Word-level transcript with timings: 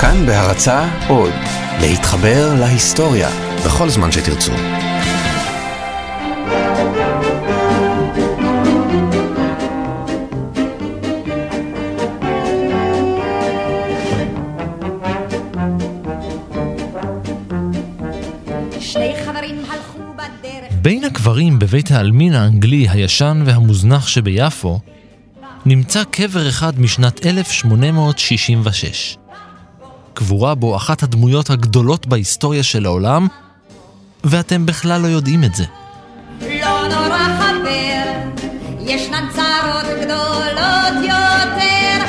כאן 0.00 0.26
בהרצה 0.26 0.88
עוד, 1.08 1.32
להתחבר 1.80 2.54
להיסטוריה 2.60 3.28
בכל 3.66 3.88
זמן 3.88 4.12
שתרצו. 4.12 4.52
בין 20.82 21.04
הקברים 21.04 21.58
בבית 21.58 21.90
העלמין 21.90 22.32
האנגלי 22.34 22.88
הישן 22.88 23.42
והמוזנח 23.46 24.06
שביפו 24.06 24.80
נמצא 25.66 26.04
קבר 26.04 26.48
אחד 26.48 26.80
משנת 26.80 27.26
1866. 27.26 29.16
קבורה 30.16 30.54
בו 30.54 30.76
אחת 30.76 31.02
הדמויות 31.02 31.50
הגדולות 31.50 32.06
בהיסטוריה 32.06 32.62
של 32.62 32.86
העולם, 32.86 33.26
ואתם 34.24 34.66
בכלל 34.66 35.00
לא 35.00 35.06
יודעים 35.06 35.44
את 35.44 35.54
זה. 35.54 35.64
לא 36.40 36.88
נורא 36.88 37.18
חבר, 37.38 38.12
ישנן 38.80 39.28
צרות 39.34 39.86
גדולות 40.00 40.94
יותר, 41.02 42.04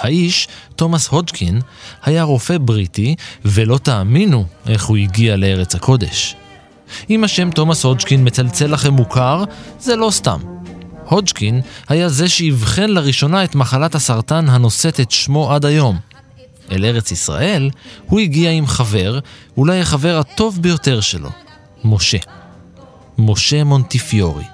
האיש, 0.00 0.48
תומאס 0.76 1.08
הודגקין, 1.08 1.60
היה 2.02 2.22
רופא 2.22 2.58
בריטי, 2.60 3.14
ולא 3.44 3.78
תאמינו 3.78 4.44
איך 4.68 4.84
הוא 4.84 4.96
הגיע 4.96 5.36
לארץ 5.36 5.74
הקודש. 5.74 6.36
אם 7.10 7.24
השם 7.24 7.50
תומאס 7.50 7.84
הודגקין 7.84 8.26
מצלצל 8.26 8.66
לכם 8.66 8.92
מוכר, 8.92 9.44
זה 9.80 9.96
לא 9.96 10.10
סתם. 10.10 10.38
הודגקין 11.08 11.60
היה 11.88 12.08
זה 12.08 12.28
שאבחן 12.28 12.90
לראשונה 12.90 13.44
את 13.44 13.54
מחלת 13.54 13.94
הסרטן 13.94 14.48
הנושאת 14.48 15.00
את 15.00 15.10
שמו 15.10 15.52
עד 15.52 15.64
היום. 15.64 16.05
אל 16.72 16.84
ארץ 16.84 17.10
ישראל, 17.12 17.70
הוא 18.06 18.20
הגיע 18.20 18.50
עם 18.50 18.66
חבר, 18.66 19.18
אולי 19.56 19.80
החבר 19.80 20.18
הטוב 20.18 20.58
ביותר 20.62 21.00
שלו, 21.00 21.30
משה. 21.84 22.18
משה 23.18 23.64
מונטיפיורי. 23.64 24.44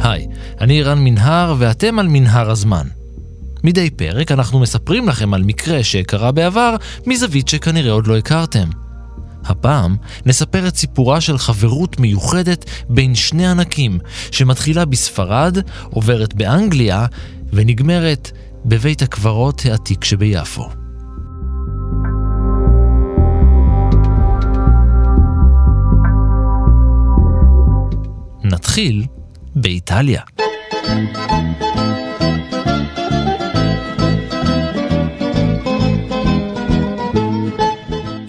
היי, 0.00 0.26
אני 0.60 0.82
רן 0.82 0.98
מנהר 1.04 1.54
ואתם 1.58 1.98
על 1.98 2.08
מנהר 2.08 2.50
הזמן. 2.50 3.03
מדי 3.64 3.90
פרק 3.90 4.32
אנחנו 4.32 4.60
מספרים 4.60 5.08
לכם 5.08 5.34
על 5.34 5.42
מקרה 5.42 5.84
שקרה 5.84 6.32
בעבר 6.32 6.76
מזווית 7.06 7.48
שכנראה 7.48 7.92
עוד 7.92 8.06
לא 8.06 8.16
הכרתם. 8.16 8.68
הפעם 9.44 9.96
נספר 10.26 10.68
את 10.68 10.76
סיפורה 10.76 11.20
של 11.20 11.38
חברות 11.38 12.00
מיוחדת 12.00 12.64
בין 12.88 13.14
שני 13.14 13.46
ענקים, 13.46 13.98
שמתחילה 14.30 14.84
בספרד, 14.84 15.58
עוברת 15.90 16.34
באנגליה 16.34 17.06
ונגמרת 17.52 18.30
בבית 18.64 19.02
הקברות 19.02 19.62
העתיק 19.64 20.04
שביפו. 20.04 20.68
נתחיל 28.44 29.04
באיטליה. 29.54 30.20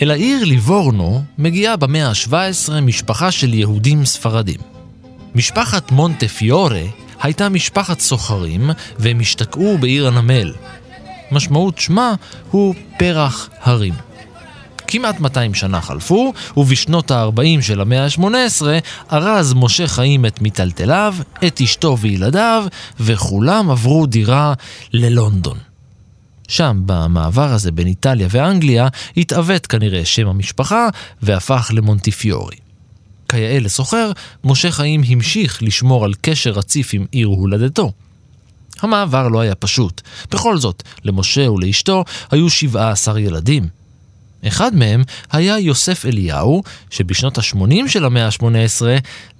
אל 0.01 0.11
העיר 0.11 0.43
ליבורנו 0.43 1.23
מגיעה 1.37 1.75
במאה 1.75 2.07
ה-17 2.07 2.81
משפחה 2.81 3.31
של 3.31 3.53
יהודים 3.53 4.05
ספרדים. 4.05 4.59
משפחת 5.35 5.91
מונטה 5.91 6.27
פיורה 6.27 6.81
הייתה 7.21 7.49
משפחת 7.49 7.99
סוחרים 7.99 8.69
והם 8.99 9.19
השתקעו 9.19 9.77
בעיר 9.77 10.07
הנמל. 10.07 10.53
משמעות 11.31 11.79
שמה 11.79 12.13
הוא 12.51 12.75
פרח 12.97 13.49
הרים. 13.61 13.93
כמעט 14.87 15.19
200 15.19 15.53
שנה 15.53 15.81
חלפו, 15.81 16.33
ובשנות 16.57 17.11
ה-40 17.11 17.61
של 17.61 17.81
המאה 17.81 18.05
ה-18 18.05 18.61
ארז 19.11 19.53
משה 19.53 19.87
חיים 19.87 20.25
את 20.25 20.41
מיטלטליו, 20.41 21.15
את 21.47 21.61
אשתו 21.61 21.97
וילדיו, 21.99 22.65
וכולם 22.99 23.71
עברו 23.71 24.05
דירה 24.05 24.53
ללונדון. 24.93 25.57
שם, 26.47 26.81
במעבר 26.85 27.53
הזה 27.53 27.71
בין 27.71 27.87
איטליה 27.87 28.27
ואנגליה, 28.31 28.87
התעוות 29.17 29.67
כנראה 29.67 30.05
שם 30.05 30.27
המשפחה 30.27 30.87
והפך 31.21 31.71
למונטיפיורי. 31.73 32.55
כיאה 33.29 33.59
לסוחר, 33.59 34.11
משה 34.43 34.71
חיים 34.71 35.01
המשיך 35.07 35.63
לשמור 35.63 36.05
על 36.05 36.13
קשר 36.21 36.51
רציף 36.51 36.93
עם 36.93 37.05
עיר 37.11 37.27
הולדתו. 37.27 37.91
המעבר 38.81 39.27
לא 39.27 39.39
היה 39.39 39.55
פשוט. 39.55 40.01
בכל 40.31 40.57
זאת, 40.57 40.83
למשה 41.03 41.51
ולאשתו 41.51 42.03
היו 42.31 42.49
17 42.49 43.19
ילדים. 43.19 43.67
אחד 44.47 44.75
מהם 44.75 45.03
היה 45.31 45.59
יוסף 45.59 46.05
אליהו, 46.05 46.63
שבשנות 46.89 47.37
ה-80 47.37 47.87
של 47.87 48.05
המאה 48.05 48.25
ה-18 48.25 48.81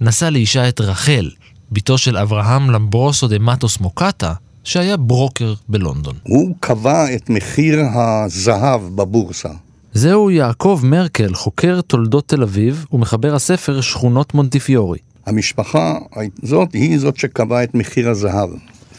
נשא 0.00 0.24
לאישה 0.24 0.68
את 0.68 0.80
רחל, 0.80 1.30
בתו 1.72 1.98
של 1.98 2.16
אברהם 2.16 2.70
למברוסו 2.70 3.28
דה 3.28 3.38
מטוס 3.38 3.80
מוקטה, 3.80 4.34
שהיה 4.66 4.96
ברוקר 4.96 5.54
בלונדון. 5.68 6.14
הוא 6.22 6.54
קבע 6.60 7.14
את 7.14 7.30
מחיר 7.30 7.80
הזהב 7.94 8.80
בבורסה. 8.96 9.48
זהו 9.92 10.30
יעקב 10.30 10.80
מרקל, 10.82 11.34
חוקר 11.34 11.80
תולדות 11.80 12.28
תל 12.28 12.42
אביב 12.42 12.84
ומחבר 12.92 13.34
הספר 13.34 13.80
שכונות 13.80 14.34
מונטיפיורי. 14.34 14.98
המשפחה 15.26 15.98
הזאת 16.42 16.72
היא 16.72 16.98
זאת 16.98 17.16
שקבעה 17.16 17.64
את 17.64 17.74
מחיר 17.74 18.10
הזהב. 18.10 18.50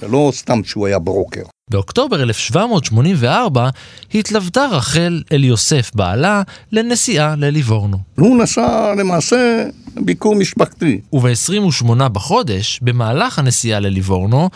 זה 0.01 0.07
לא 0.07 0.31
סתם 0.33 0.63
שהוא 0.63 0.87
היה 0.87 0.99
ברוקר. 0.99 1.43
באוקטובר 1.71 2.23
1784 2.23 3.69
התלוותה 4.13 4.65
רחל 4.71 5.21
אל 5.31 5.43
יוסף 5.43 5.91
בעלה 5.95 6.41
לנסיעה 6.71 7.35
לליבורנו. 7.35 7.97
הוא 8.15 8.37
נסע 8.37 8.93
למעשה 8.97 9.65
ביקור 9.95 10.35
משפחתי. 10.35 11.01
וב-28 11.13 12.07
בחודש, 12.07 12.79
במהלך 12.81 13.39
הנסיעה 13.39 13.79
לליבורנו, 13.79 14.49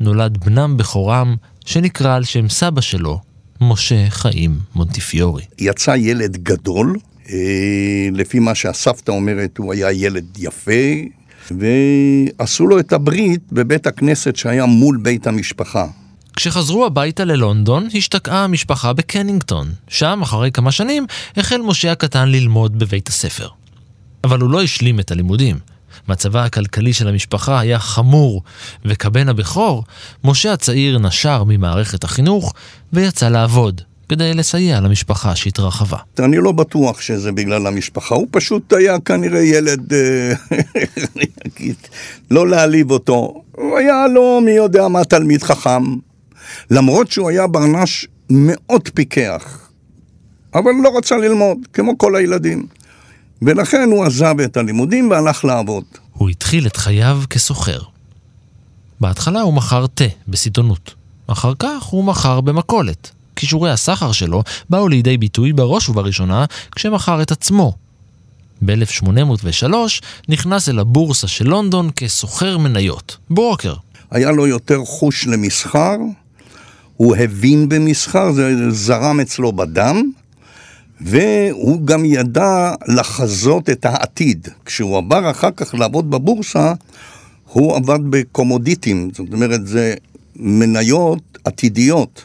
נולד 0.00 0.38
בנם 0.44 0.76
בכורם, 0.76 1.36
שנקרא 1.64 2.14
על 2.14 2.24
שם 2.24 2.48
סבא 2.48 2.80
שלו, 2.80 3.20
משה 3.60 4.10
חיים 4.10 4.58
מונטיפיורי. 4.74 5.44
יצא 5.58 5.94
ילד 5.96 6.36
גדול, 6.36 6.96
אה, 7.30 8.08
לפי 8.12 8.38
מה 8.38 8.54
שהסבתא 8.54 9.10
אומרת, 9.10 9.58
הוא 9.58 9.72
היה 9.72 9.92
ילד 9.92 10.24
יפה, 10.38 10.72
ועשו 11.50 12.66
לו 12.66 12.78
את 12.78 12.92
הברית 12.92 13.52
בבית 13.52 13.86
הכנסת 13.86 14.36
שהיה 14.36 14.66
מול 14.66 14.98
בית 15.02 15.26
המשפחה. 15.26 15.86
כשחזרו 16.36 16.86
הביתה 16.86 17.24
ללונדון, 17.24 17.88
השתקעה 17.94 18.44
המשפחה 18.44 18.92
בקנינגטון. 18.92 19.72
שם, 19.88 20.20
אחרי 20.22 20.50
כמה 20.50 20.72
שנים, 20.72 21.06
החל 21.36 21.60
משה 21.64 21.92
הקטן 21.92 22.28
ללמוד 22.28 22.78
בבית 22.78 23.08
הספר. 23.08 23.48
אבל 24.24 24.40
הוא 24.40 24.50
לא 24.50 24.62
השלים 24.62 25.00
את 25.00 25.10
הלימודים. 25.10 25.56
מצבה 26.08 26.44
הכלכלי 26.44 26.92
של 26.92 27.08
המשפחה 27.08 27.60
היה 27.60 27.78
חמור, 27.78 28.42
וכבן 28.84 29.28
הבכור, 29.28 29.84
משה 30.24 30.52
הצעיר 30.52 30.98
נשר 30.98 31.44
ממערכת 31.44 32.04
החינוך 32.04 32.54
ויצא 32.92 33.28
לעבוד, 33.28 33.80
כדי 34.08 34.34
לסייע 34.34 34.80
למשפחה 34.80 35.36
שהתרחבה. 35.36 35.98
אני 36.18 36.36
לא 36.36 36.52
בטוח 36.52 37.00
שזה 37.00 37.32
בגלל 37.32 37.66
המשפחה, 37.66 38.14
הוא 38.14 38.26
פשוט 38.30 38.72
היה 38.72 39.00
כנראה 39.00 39.40
ילד, 39.40 39.92
אה, 39.92 40.32
אני 41.16 41.26
אגיד, 41.46 41.76
לא 42.30 42.48
להעליב 42.48 42.90
אותו. 42.90 43.42
הוא 43.52 43.78
היה 43.78 44.06
לא 44.14 44.40
מי 44.44 44.50
יודע 44.50 44.88
מה 44.88 45.04
תלמיד 45.04 45.42
חכם, 45.42 45.82
למרות 46.70 47.10
שהוא 47.10 47.28
היה 47.28 47.46
ברנש 47.46 48.06
מאוד 48.30 48.88
פיקח, 48.94 49.68
אבל 50.54 50.70
לא 50.82 50.98
רצה 50.98 51.16
ללמוד, 51.16 51.58
כמו 51.72 51.98
כל 51.98 52.16
הילדים. 52.16 52.66
ולכן 53.42 53.88
הוא 53.90 54.04
עזב 54.04 54.40
את 54.44 54.56
הלימודים 54.56 55.10
והלך 55.10 55.44
לעבוד. 55.44 55.84
הוא 56.12 56.28
התחיל 56.28 56.66
את 56.66 56.76
חייו 56.76 57.22
כסוחר. 57.30 57.80
בהתחלה 59.00 59.40
הוא 59.40 59.54
מכר 59.54 59.86
תה 59.86 60.04
בסיטונות. 60.28 60.94
אחר 61.26 61.52
כך 61.58 61.82
הוא 61.82 62.04
מכר 62.04 62.40
במכולת. 62.40 63.10
כישורי 63.36 63.70
הסחר 63.70 64.12
שלו 64.12 64.42
באו 64.70 64.88
לידי 64.88 65.16
ביטוי 65.16 65.52
בראש 65.52 65.88
ובראשונה 65.88 66.44
כשמכר 66.74 67.22
את 67.22 67.30
עצמו. 67.30 67.74
ב-1803 68.64 69.74
נכנס 70.28 70.68
אל 70.68 70.78
הבורסה 70.78 71.26
של 71.26 71.48
לונדון 71.48 71.90
כסוחר 71.96 72.58
מניות, 72.58 73.16
ברוקר. 73.30 73.74
היה 74.10 74.30
לו 74.30 74.46
יותר 74.46 74.84
חוש 74.84 75.26
למסחר, 75.26 75.96
הוא 76.96 77.16
הבין 77.16 77.68
במסחר, 77.68 78.32
זה 78.32 78.70
זרם 78.70 79.20
אצלו 79.20 79.52
בדם, 79.52 80.10
והוא 81.00 81.86
גם 81.86 82.04
ידע 82.04 82.72
לחזות 82.86 83.70
את 83.70 83.84
העתיד. 83.84 84.48
כשהוא 84.64 84.98
עבר 84.98 85.30
אחר 85.30 85.50
כך 85.56 85.74
לעבוד 85.74 86.10
בבורסה, 86.10 86.72
הוא 87.52 87.76
עבד 87.76 87.98
בקומודיטים, 88.10 89.10
זאת 89.12 89.32
אומרת, 89.32 89.66
זה 89.66 89.94
מניות 90.36 91.38
עתידיות. 91.44 92.24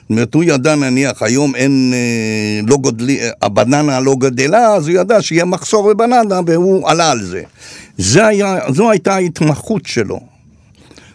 זאת 0.00 0.10
אומרת, 0.10 0.34
הוא 0.34 0.44
ידע 0.44 0.74
נניח, 0.74 1.22
היום 1.22 1.54
אין, 1.54 1.92
אה, 1.94 2.60
לא 2.66 2.76
גודלי, 2.76 3.20
הבננה 3.42 4.00
לא 4.00 4.14
גדלה, 4.14 4.74
אז 4.74 4.88
הוא 4.88 4.96
ידע 4.96 5.22
שיהיה 5.22 5.44
מחסור 5.44 5.94
בבננה, 5.94 6.40
והוא 6.46 6.88
עלה 6.88 7.10
על 7.10 7.24
זה. 7.24 7.42
זה 7.98 8.26
היה, 8.26 8.58
זו 8.68 8.90
הייתה 8.90 9.14
ההתמחות 9.14 9.86
שלו. 9.86 10.20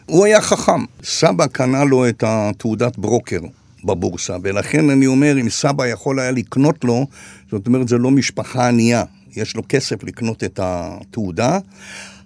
הוא 0.06 0.26
היה 0.26 0.42
חכם. 0.42 0.86
סבא 1.04 1.48
קנה 1.48 1.84
לו 1.84 2.10
את 2.10 2.24
התעודת 2.28 2.98
ברוקר 2.98 3.40
בבורסה, 3.84 4.38
ולכן 4.44 4.90
אני 4.90 5.08
אומר, 5.08 5.40
אם 5.42 5.50
סבא 5.50 5.88
יכול 5.88 6.20
היה 6.20 6.32
לקנות 6.32 6.84
לו, 6.84 7.08
זאת 7.52 7.68
אומרת, 7.68 7.88
זה 7.88 7.98
לא 7.98 8.12
משפחה 8.12 8.68
ענייה. 8.68 9.04
יש 9.36 9.56
לו 9.56 9.64
כסף 9.70 10.04
לקנות 10.04 10.44
את 10.44 10.60
התעודה. 10.64 11.60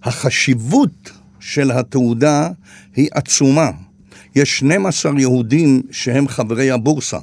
החשיבות 0.04 1.12
של 1.40 1.72
התעודה 1.72 2.50
היא 2.96 3.10
עצומה. 3.12 3.72
יש 4.36 4.58
12 4.58 5.20
יהודים 5.20 5.82
שהם 5.92 6.28
חברי 6.28 6.72
הבורסה, 6.72 7.20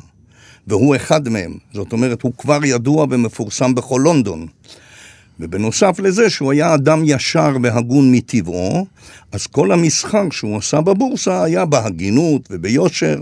והוא 0.66 0.96
אחד 0.96 1.28
מהם. 1.28 1.54
זאת 1.72 1.92
אומרת, 1.92 2.22
הוא 2.22 2.32
כבר 2.38 2.64
ידוע 2.64 3.06
ומפורסם 3.10 3.74
בכל 3.74 4.00
לונדון. 4.04 4.46
ובנוסף 5.40 5.98
לזה 5.98 6.30
שהוא 6.30 6.52
היה 6.52 6.74
אדם 6.74 7.02
ישר 7.04 7.56
והגון 7.62 8.12
מטבעו, 8.12 8.86
אז 9.32 9.46
כל 9.46 9.72
המסחר 9.72 10.30
שהוא 10.30 10.56
עשה 10.56 10.80
בבורסה 10.80 11.44
היה 11.44 11.64
בהגינות 11.64 12.48
וביושר, 12.50 13.20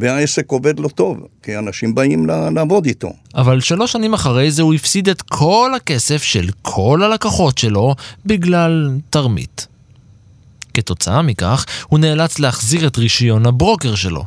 והעסק 0.00 0.50
עובד 0.50 0.80
לו 0.80 0.88
טוב, 0.88 1.26
כי 1.42 1.58
אנשים 1.58 1.94
באים 1.94 2.26
לעבוד 2.26 2.86
איתו. 2.86 3.12
אבל 3.34 3.60
שלוש 3.60 3.92
שנים 3.92 4.14
אחרי 4.14 4.50
זה 4.50 4.62
הוא 4.62 4.74
הפסיד 4.74 5.08
את 5.08 5.22
כל 5.22 5.72
הכסף 5.76 6.22
של 6.22 6.50
כל 6.62 7.02
הלקוחות 7.02 7.58
שלו 7.58 7.94
בגלל 8.26 8.90
תרמית. 9.10 9.66
כתוצאה 10.74 11.22
מכך, 11.22 11.66
הוא 11.88 11.98
נאלץ 11.98 12.38
להחזיר 12.38 12.86
את 12.86 12.98
רישיון 12.98 13.46
הברוקר 13.46 13.94
שלו. 13.94 14.24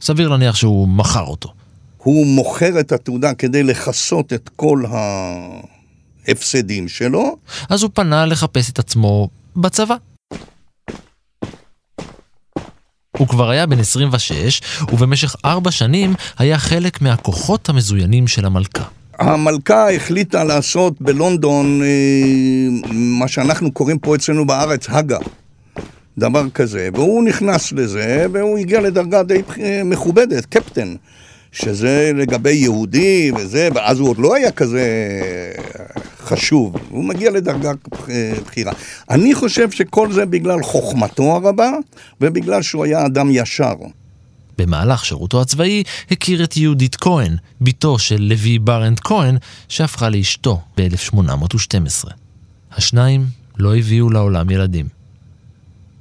סביר 0.00 0.28
להניח 0.28 0.56
שהוא 0.56 0.88
מכר 0.88 1.24
אותו. 1.24 1.52
הוא 1.98 2.26
מוכר 2.26 2.80
את 2.80 2.92
התעודה 2.92 3.34
כדי 3.34 3.62
לכסות 3.62 4.32
את 4.32 4.50
כל 4.56 4.84
ההפסדים 6.28 6.88
שלו. 6.88 7.36
אז 7.68 7.82
הוא 7.82 7.90
פנה 7.94 8.26
לחפש 8.26 8.70
את 8.70 8.78
עצמו 8.78 9.28
בצבא. 9.56 9.94
הוא 13.18 13.28
כבר 13.28 13.50
היה 13.50 13.66
בן 13.66 13.80
26, 13.80 14.60
ובמשך 14.92 15.36
ארבע 15.44 15.70
שנים 15.70 16.14
היה 16.38 16.58
חלק 16.58 17.02
מהכוחות 17.02 17.68
המזוינים 17.68 18.26
של 18.26 18.44
המלכה. 18.44 18.84
המלכה 19.18 19.92
החליטה 19.94 20.44
לעשות 20.44 20.94
בלונדון 21.00 21.82
אה, 21.82 22.88
מה 22.92 23.28
שאנחנו 23.28 23.72
קוראים 23.72 23.98
פה 23.98 24.14
אצלנו 24.14 24.46
בארץ 24.46 24.86
הגה. 24.88 25.18
דבר 26.18 26.50
כזה, 26.50 26.88
והוא 26.94 27.24
נכנס 27.24 27.72
לזה, 27.72 28.26
והוא 28.32 28.58
הגיע 28.58 28.80
לדרגה 28.80 29.22
די 29.22 29.42
מכובדת, 29.84 30.46
קפטן, 30.46 30.94
שזה 31.52 32.12
לגבי 32.14 32.52
יהודי 32.52 33.32
וזה, 33.36 33.68
ואז 33.74 33.98
הוא 33.98 34.08
עוד 34.08 34.18
לא 34.18 34.34
היה 34.34 34.50
כזה 34.50 34.82
חשוב, 36.20 36.76
הוא 36.88 37.04
מגיע 37.04 37.30
לדרגה 37.30 37.72
בכירה. 38.46 38.72
אני 39.10 39.34
חושב 39.34 39.70
שכל 39.70 40.12
זה 40.12 40.26
בגלל 40.26 40.62
חוכמתו 40.62 41.40
הרבה, 41.44 41.70
ובגלל 42.20 42.62
שהוא 42.62 42.84
היה 42.84 43.06
אדם 43.06 43.28
ישר. 43.30 43.74
במהלך 44.58 45.04
שירותו 45.04 45.42
הצבאי 45.42 45.82
הכיר 46.10 46.44
את 46.44 46.56
יהודית 46.56 46.96
כהן, 46.96 47.36
בתו 47.60 47.98
של 47.98 48.22
לוי 48.22 48.58
ברנד 48.58 49.00
כהן, 49.00 49.36
שהפכה 49.68 50.08
לאשתו 50.08 50.60
ב-1812. 50.76 52.10
השניים 52.72 53.26
לא 53.58 53.76
הביאו 53.76 54.10
לעולם 54.10 54.50
ילדים. 54.50 54.86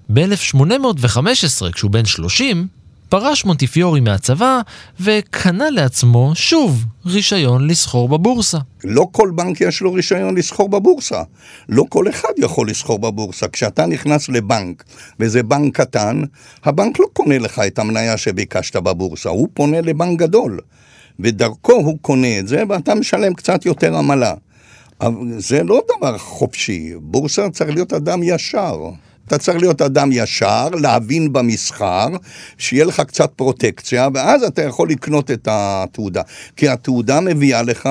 ב-1815, 0.09 1.71
כשהוא 1.71 1.91
בן 1.91 2.05
30, 2.05 2.67
פרש 3.09 3.45
מונטיפיורי 3.45 3.99
מהצבא 3.99 4.61
וקנה 4.99 5.69
לעצמו 5.69 6.31
שוב 6.35 6.85
רישיון 7.05 7.67
לסחור 7.67 8.09
בבורסה. 8.09 8.57
לא 8.83 9.07
כל 9.11 9.31
בנק 9.35 9.61
יש 9.61 9.81
לו 9.81 9.93
רישיון 9.93 10.37
לסחור 10.37 10.69
בבורסה. 10.69 11.23
לא 11.69 11.83
כל 11.89 12.09
אחד 12.09 12.29
יכול 12.37 12.69
לסחור 12.69 12.99
בבורסה. 12.99 13.47
כשאתה 13.47 13.85
נכנס 13.85 14.29
לבנק, 14.29 14.83
וזה 15.19 15.43
בנק 15.43 15.75
קטן, 15.75 16.21
הבנק 16.65 16.99
לא 16.99 17.05
קונה 17.13 17.39
לך 17.39 17.61
את 17.67 17.79
המניה 17.79 18.17
שביקשת 18.17 18.75
בבורסה, 18.75 19.29
הוא 19.29 19.47
פונה 19.53 19.81
לבנק 19.81 20.19
גדול. 20.19 20.59
ודרכו 21.19 21.73
הוא 21.73 21.97
קונה 22.01 22.39
את 22.39 22.47
זה, 22.47 22.63
ואתה 22.69 22.95
משלם 22.95 23.33
קצת 23.33 23.65
יותר 23.65 23.97
עמלה. 23.97 24.33
אבל 25.01 25.13
זה 25.37 25.63
לא 25.63 25.81
דבר 25.97 26.17
חופשי, 26.17 26.93
בורסה 27.01 27.49
צריך 27.49 27.69
להיות 27.69 27.93
אדם 27.93 28.23
ישר. 28.23 28.75
אתה 29.27 29.37
צריך 29.37 29.57
להיות 29.57 29.81
אדם 29.81 30.09
ישר, 30.11 30.69
להבין 30.69 31.33
במסחר, 31.33 32.07
שיהיה 32.57 32.85
לך 32.85 32.99
קצת 32.99 33.31
פרוטקציה, 33.35 34.07
ואז 34.13 34.43
אתה 34.43 34.63
יכול 34.63 34.89
לקנות 34.89 35.31
את 35.31 35.47
התעודה. 35.51 36.21
כי 36.55 36.69
התעודה 36.69 37.19
מביאה 37.21 37.61
לך 37.61 37.89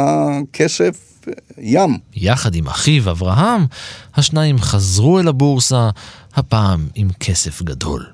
כסף 0.53 1.17
ים. 1.59 1.99
יחד 2.15 2.55
עם 2.55 2.67
אחיו 2.67 3.11
אברהם, 3.11 3.67
השניים 4.15 4.59
חזרו 4.59 5.21
אל 5.21 5.29
הבורסה, 5.29 5.91
הפעם 6.35 6.89
עם 6.95 7.09
כסף 7.21 7.63
גדול. 7.63 8.07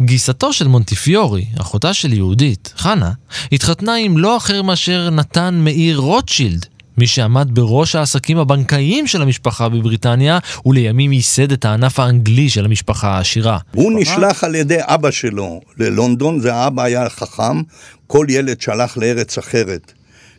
גיסתו 0.00 0.52
של 0.52 0.68
מונטיפיורי, 0.68 1.46
אחותה 1.60 1.94
של 1.94 2.12
יהודית, 2.12 2.72
חנה, 2.76 3.12
התחתנה 3.52 3.94
עם 3.94 4.18
לא 4.18 4.36
אחר 4.36 4.62
מאשר 4.62 5.10
נתן 5.10 5.54
מאיר 5.54 5.98
רוטשילד, 5.98 6.66
מי 6.98 7.06
שעמד 7.06 7.48
בראש 7.52 7.94
העסקים 7.94 8.38
הבנקאיים 8.38 9.06
של 9.06 9.22
המשפחה 9.22 9.68
בבריטניה, 9.68 10.38
ולימים 10.66 11.12
ייסד 11.12 11.52
את 11.52 11.64
הענף 11.64 11.98
האנגלי 11.98 12.48
של 12.48 12.64
המשפחה 12.64 13.08
העשירה. 13.08 13.58
הוא 13.74 13.92
נשלח 14.00 14.44
על 14.44 14.54
ידי 14.54 14.78
אבא 14.80 15.10
שלו 15.10 15.60
ללונדון, 15.78 16.40
זה 16.40 16.54
האבא 16.54 16.82
היה 16.82 17.08
חכם, 17.08 17.62
כל 18.06 18.26
ילד 18.28 18.60
שלח 18.60 18.96
לארץ 18.96 19.38
אחרת 19.38 19.92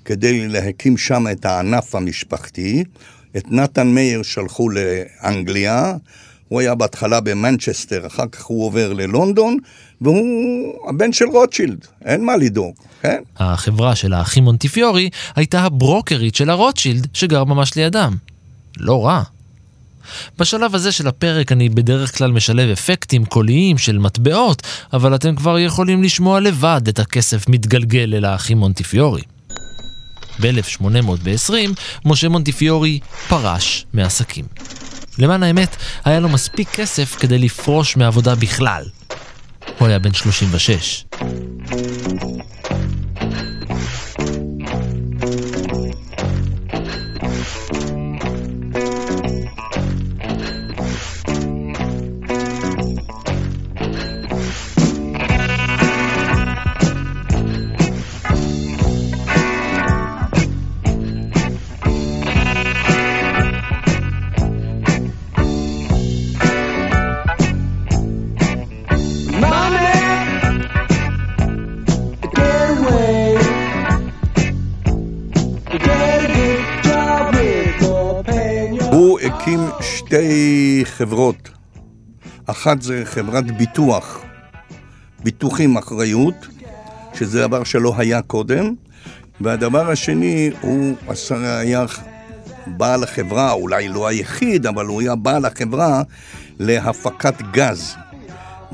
כדי 0.05 0.47
להקים 0.47 0.97
שם 0.97 1.25
את 1.31 1.45
הענף 1.45 1.95
המשפחתי. 1.95 2.83
את 3.37 3.51
נתן 3.51 3.87
מאיר 3.87 4.23
שלחו 4.23 4.69
לאנגליה, 4.69 5.93
הוא 6.53 6.59
היה 6.59 6.75
בהתחלה 6.75 7.19
במנצ'סטר, 7.19 8.07
אחר 8.07 8.27
כך 8.31 8.43
הוא 8.43 8.65
עובר 8.65 8.93
ללונדון, 8.93 9.57
והוא 10.01 10.89
הבן 10.89 11.13
של 11.13 11.25
רוטשילד, 11.25 11.85
אין 12.05 12.25
מה 12.25 12.37
לדאוג, 12.37 12.75
כן? 13.01 13.21
החברה 13.37 13.95
של 13.95 14.13
האחים 14.13 14.43
מונטיפיורי 14.43 15.09
הייתה 15.35 15.61
הברוקרית 15.61 16.35
של 16.35 16.49
הרוטשילד 16.49 17.07
שגר 17.13 17.43
ממש 17.43 17.75
לידם. 17.75 18.15
לא 18.77 19.05
רע. 19.05 19.23
בשלב 20.39 20.75
הזה 20.75 20.91
של 20.91 21.07
הפרק 21.07 21.51
אני 21.51 21.69
בדרך 21.69 22.17
כלל 22.17 22.31
משלב 22.31 22.69
אפקטים 22.69 23.25
קוליים 23.25 23.77
של 23.77 23.97
מטבעות, 23.97 24.61
אבל 24.93 25.15
אתם 25.15 25.35
כבר 25.35 25.59
יכולים 25.59 26.03
לשמוע 26.03 26.39
לבד 26.39 26.81
את 26.89 26.99
הכסף 26.99 27.49
מתגלגל 27.49 28.13
אל 28.15 28.25
האחים 28.25 28.57
מונטיפיורי. 28.57 29.21
ב-1820 30.41 31.53
משה 32.05 32.29
מונטיפיורי 32.29 32.99
פרש 33.29 33.85
מעסקים. 33.93 34.45
למען 35.17 35.43
האמת, 35.43 35.75
היה 36.05 36.19
לו 36.19 36.29
מספיק 36.29 36.69
כסף 36.69 37.15
כדי 37.19 37.37
לפרוש 37.37 37.97
מעבודה 37.97 38.35
בכלל. 38.35 38.83
הוא 39.79 39.87
היה 39.87 39.99
בן 39.99 40.13
36. 40.13 41.05
חברות. 80.97 81.49
אחת 82.45 82.81
זה 82.81 83.01
חברת 83.05 83.57
ביטוח, 83.57 84.19
ביטוחים 85.23 85.77
אחריות, 85.77 86.47
שזה 87.13 87.41
דבר 87.41 87.63
שלא 87.63 87.93
היה 87.97 88.21
קודם, 88.21 88.73
והדבר 89.41 89.89
השני 89.91 90.51
הוא 90.61 90.95
היה 91.39 91.85
בעל 92.67 93.03
החברה, 93.03 93.51
אולי 93.51 93.87
לא 93.87 94.07
היחיד, 94.07 94.65
אבל 94.65 94.85
הוא 94.85 95.01
היה 95.01 95.15
בעל 95.15 95.45
החברה 95.45 96.01
להפקת 96.59 97.41
גז. 97.51 97.95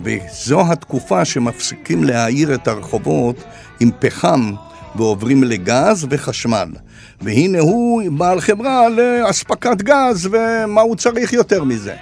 וזו 0.04 0.72
התקופה 0.72 1.26
שמפסיקים 1.26 2.04
להאיר 2.04 2.56
את 2.56 2.68
הרחובות 2.68 3.44
עם 3.80 3.92
פחם 4.00 4.52
ועוברים 4.96 5.44
לגז 5.44 6.08
וחשמל. 6.10 6.68
והנה 7.22 7.60
הוא 7.60 8.02
בעל 8.12 8.42
חברה 8.42 8.90
לאספקת 8.90 9.82
גז, 9.82 10.30
ומה 10.32 10.82
הוא 10.82 10.96
צריך 10.96 11.34
יותר 11.34 11.64
מזה? 11.64 11.96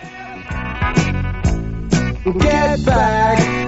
Get 2.26 2.86
back. 2.86 3.68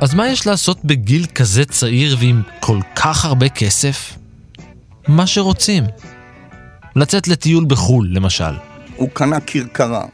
אז 0.00 0.14
מה 0.14 0.28
יש 0.28 0.46
לעשות 0.46 0.84
בגיל 0.84 1.26
כזה 1.34 1.64
צעיר 1.64 2.16
ועם 2.20 2.42
כל 2.60 2.78
כך 2.96 3.24
הרבה 3.24 3.48
כסף? 3.48 4.16
מה 5.08 5.26
שרוצים. 5.26 5.84
לצאת 6.96 7.28
לטיול 7.28 7.64
בחו"ל, 7.68 8.08
למשל. 8.10 8.54
הוא 8.96 9.08
קנה 9.12 9.40
כרכרה, 9.40 10.04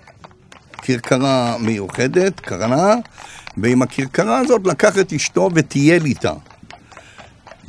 כרכרה 0.84 1.56
מיוחדת, 1.60 2.40
קרנה, 2.40 2.94
ועם 3.56 3.82
הכרכרה 3.82 4.38
הזאת 4.38 4.66
לקח 4.66 4.98
את 4.98 5.12
אשתו 5.12 5.50
וטייל 5.54 6.04
איתה. 6.04 6.32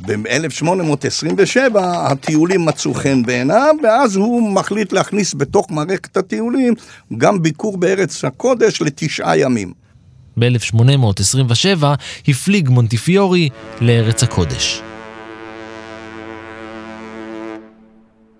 ב-1827 0.00 1.78
הטיולים 1.78 2.64
מצאו 2.64 2.94
חן 2.94 3.22
בעיניו, 3.22 3.74
ואז 3.82 4.16
הוא 4.16 4.52
מחליט 4.52 4.92
להכניס 4.92 5.34
בתוך 5.34 5.70
מערכת 5.70 6.16
הטיולים 6.16 6.74
גם 7.18 7.42
ביקור 7.42 7.76
בארץ 7.76 8.24
הקודש 8.24 8.82
לתשעה 8.82 9.38
ימים. 9.38 9.72
ב-1827 10.36 11.84
הפליג 12.28 12.68
מונטיפיורי 12.68 13.48
לארץ 13.80 14.22
הקודש. 14.22 14.82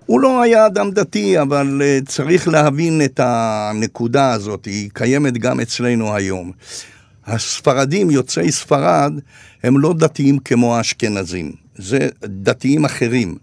הוא 0.06 0.20
לא 0.20 0.42
היה 0.42 0.66
אדם 0.66 0.90
דתי, 0.90 1.40
אבל 1.40 1.82
אה, 1.84 1.98
צריך 2.06 2.48
להבין 2.48 3.02
את 3.04 3.20
הנקודה 3.22 4.32
הזאת, 4.32 4.64
היא 4.64 4.90
קיימת 4.94 5.38
גם 5.38 5.60
אצלנו 5.60 6.14
היום. 6.14 6.52
הספרדים, 7.26 8.10
יוצאי 8.10 8.52
ספרד, 8.52 9.12
הם 9.62 9.78
לא 9.78 9.94
דתיים 9.98 10.38
כמו 10.38 10.76
האשכנזים, 10.76 11.52
זה 11.76 12.08
דתיים 12.24 12.84
אחרים. 12.84 13.36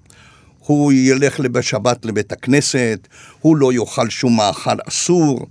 הוא 0.59 0.93
ילך 0.93 1.39
בשבת 1.39 2.05
לבית 2.05 2.31
הכנסת, 2.31 3.07
הוא 3.41 3.57
לא 3.57 3.73
יאכל 3.73 4.09
שום 4.09 4.37
מאכל 4.37 4.75
אסור, 4.87 5.47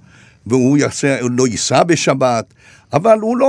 והוא 0.46 0.78
יעשה, 0.78 1.18
לא 1.20 1.46
ייסע 1.46 1.82
בשבת, 1.82 2.54
אבל 2.92 3.18
הוא 3.18 3.36
לא, 3.36 3.48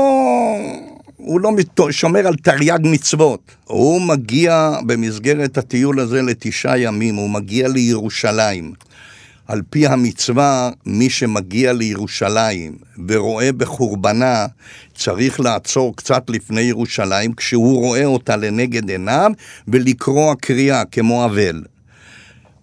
הוא 1.23 1.41
לא 1.41 1.51
שומר 1.91 2.27
על 2.27 2.35
תרי"ג 2.35 2.79
מצוות. 2.83 3.51
הוא 3.63 4.01
מגיע 4.01 4.71
במסגרת 4.85 5.57
הטיול 5.57 5.99
הזה 5.99 6.21
לתשעה 6.21 6.79
ימים, 6.79 7.15
הוא 7.15 7.29
מגיע 7.29 7.67
לירושלים. 7.67 8.73
על 9.47 9.61
פי 9.69 9.87
המצווה, 9.87 10.69
מי 10.85 11.09
שמגיע 11.09 11.73
לירושלים 11.73 12.77
ורואה 13.07 13.51
בחורבנה, 13.51 14.45
צריך 14.95 15.39
לעצור 15.39 15.95
קצת 15.95 16.29
לפני 16.29 16.61
ירושלים, 16.61 17.33
כשהוא 17.33 17.79
רואה 17.79 18.05
אותה 18.05 18.35
לנגד 18.35 18.89
עיניו, 18.89 19.31
ולקרוע 19.67 20.35
קריאה 20.35 20.85
כמו 20.85 21.25
אבל. 21.25 21.63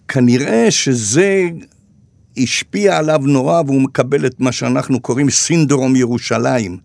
כנראה 0.07 0.71
שזה 0.71 1.49
השפיע 2.37 2.97
עליו 2.97 3.19
נורא 3.23 3.61
והוא 3.65 3.81
מקבל 3.81 4.25
את 4.25 4.39
מה 4.39 4.51
שאנחנו 4.51 4.99
קוראים 4.99 5.29
סינדרום 5.29 5.95
ירושלים. 5.95 6.77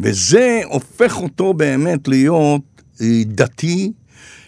וזה 0.00 0.60
הופך 0.64 1.16
אותו 1.16 1.54
באמת 1.54 2.08
להיות 2.08 2.62
אה, 3.00 3.22
דתי, 3.26 3.92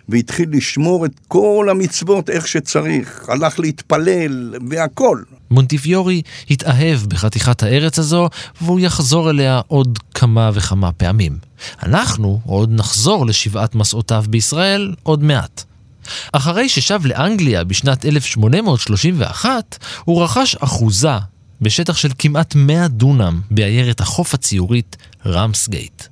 והתחיל 0.09 0.49
לשמור 0.53 1.07
את 1.07 1.21
כל 1.29 1.69
המצוות 1.71 2.31
איך 2.31 2.49
שצריך, 2.49 3.29
הלך 3.29 3.61
להתפלל 3.61 4.55
והכל. 4.71 5.23
מונטיפיורי 5.51 6.23
התאהב 6.51 7.01
בחתיכת 7.09 7.63
הארץ 7.63 7.99
הזו, 7.99 8.29
והוא 8.61 8.81
יחזור 8.81 9.31
אליה 9.31 9.61
עוד 9.67 9.99
כמה 10.15 10.51
וכמה 10.55 10.93
פעמים. 10.93 11.39
אנחנו 11.83 12.41
עוד 12.47 12.71
נחזור 12.73 13.27
לשבעת 13.27 13.75
מסעותיו 13.75 14.25
בישראל 14.29 14.95
עוד 15.03 15.23
מעט. 15.23 15.65
אחרי 16.33 16.69
ששב 16.69 17.01
לאנגליה 17.05 17.65
בשנת 17.65 18.05
1831, 18.05 19.79
הוא 20.05 20.23
רכש 20.23 20.57
אחוזה 20.61 21.19
בשטח 21.61 21.97
של 21.97 22.09
כמעט 22.19 22.55
100 22.55 22.89
דונם 22.89 23.41
בעיירת 23.51 24.01
החוף 24.01 24.35
הציורית 24.35 24.97
רמסגייט. 25.27 26.03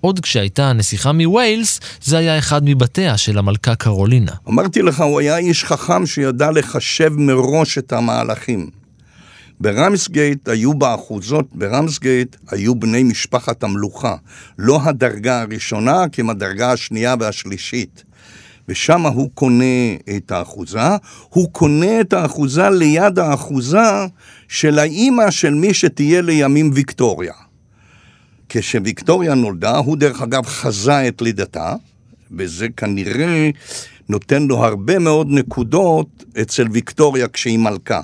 עוד 0.00 0.20
כשהייתה 0.20 0.70
הנסיכה 0.70 1.12
מווילס, 1.12 1.80
זה 2.02 2.18
היה 2.18 2.38
אחד 2.38 2.62
מבתיה 2.64 3.16
של 3.16 3.38
המלכה 3.38 3.74
קרולינה. 3.74 4.32
אמרתי 4.48 4.82
לך, 4.82 5.00
הוא 5.00 5.20
היה 5.20 5.38
איש 5.38 5.64
חכם 5.64 6.06
שידע 6.06 6.50
לחשב 6.50 7.12
מראש 7.16 7.78
את 7.78 7.92
המהלכים. 7.92 8.70
ברמסגייט 9.60 10.48
היו 10.48 10.74
באחוזות, 10.74 11.46
ברמסגייט 11.52 12.36
היו 12.50 12.74
בני 12.74 13.02
משפחת 13.02 13.62
המלוכה. 13.62 14.14
לא 14.58 14.80
הדרגה 14.84 15.40
הראשונה, 15.40 16.04
כי 16.12 16.20
הם 16.20 16.30
הדרגה 16.30 16.72
השנייה 16.72 17.14
והשלישית. 17.20 18.04
ושם 18.70 19.06
הוא 19.06 19.30
קונה 19.34 19.94
את 20.16 20.30
האחוזה, 20.30 20.96
הוא 21.28 21.52
קונה 21.52 22.00
את 22.00 22.12
האחוזה 22.12 22.70
ליד 22.70 23.18
האחוזה 23.18 24.06
של 24.48 24.78
האימא 24.78 25.30
של 25.30 25.54
מי 25.54 25.74
שתהיה 25.74 26.22
לימים 26.22 26.70
ויקטוריה. 26.74 27.32
כשוויקטוריה 28.48 29.34
נולדה, 29.34 29.76
הוא 29.76 29.96
דרך 29.96 30.22
אגב 30.22 30.46
חזה 30.46 31.08
את 31.08 31.22
לידתה, 31.22 31.74
וזה 32.30 32.66
כנראה 32.76 33.50
נותן 34.08 34.42
לו 34.42 34.64
הרבה 34.64 34.98
מאוד 34.98 35.26
נקודות 35.30 36.24
אצל 36.40 36.66
ויקטוריה 36.72 37.28
כשהיא 37.28 37.58
מלכה. 37.58 38.00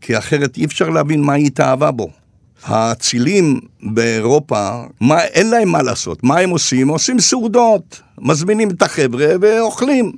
כי 0.00 0.18
אחרת 0.18 0.56
אי 0.56 0.64
אפשר 0.64 0.88
להבין 0.88 1.20
מה 1.20 1.32
היא 1.32 1.46
התאהבה 1.46 1.90
בו. 1.90 2.10
האצילים 2.64 3.60
באירופה, 3.82 4.82
מה, 5.00 5.24
אין 5.24 5.50
להם 5.50 5.68
מה 5.68 5.82
לעשות. 5.82 6.24
מה 6.24 6.38
הם 6.38 6.50
עושים? 6.50 6.88
עושים 6.88 7.20
סעודות. 7.20 8.00
מזמינים 8.18 8.70
את 8.70 8.82
החבר'ה 8.82 9.26
ואוכלים. 9.40 10.12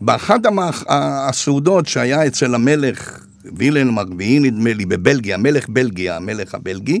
באחת. 0.00 0.40
הסעודות 0.88 1.88
שהיה 1.88 2.26
אצל 2.26 2.54
המלך 2.54 3.26
וילן 3.56 3.98
הרביעי, 3.98 4.38
נדמה 4.38 4.72
לי, 4.72 4.84
בבלגיה, 4.84 5.36
מלך 5.36 5.68
בלגיה, 5.68 6.16
המלך 6.16 6.54
הבלגי, 6.54 7.00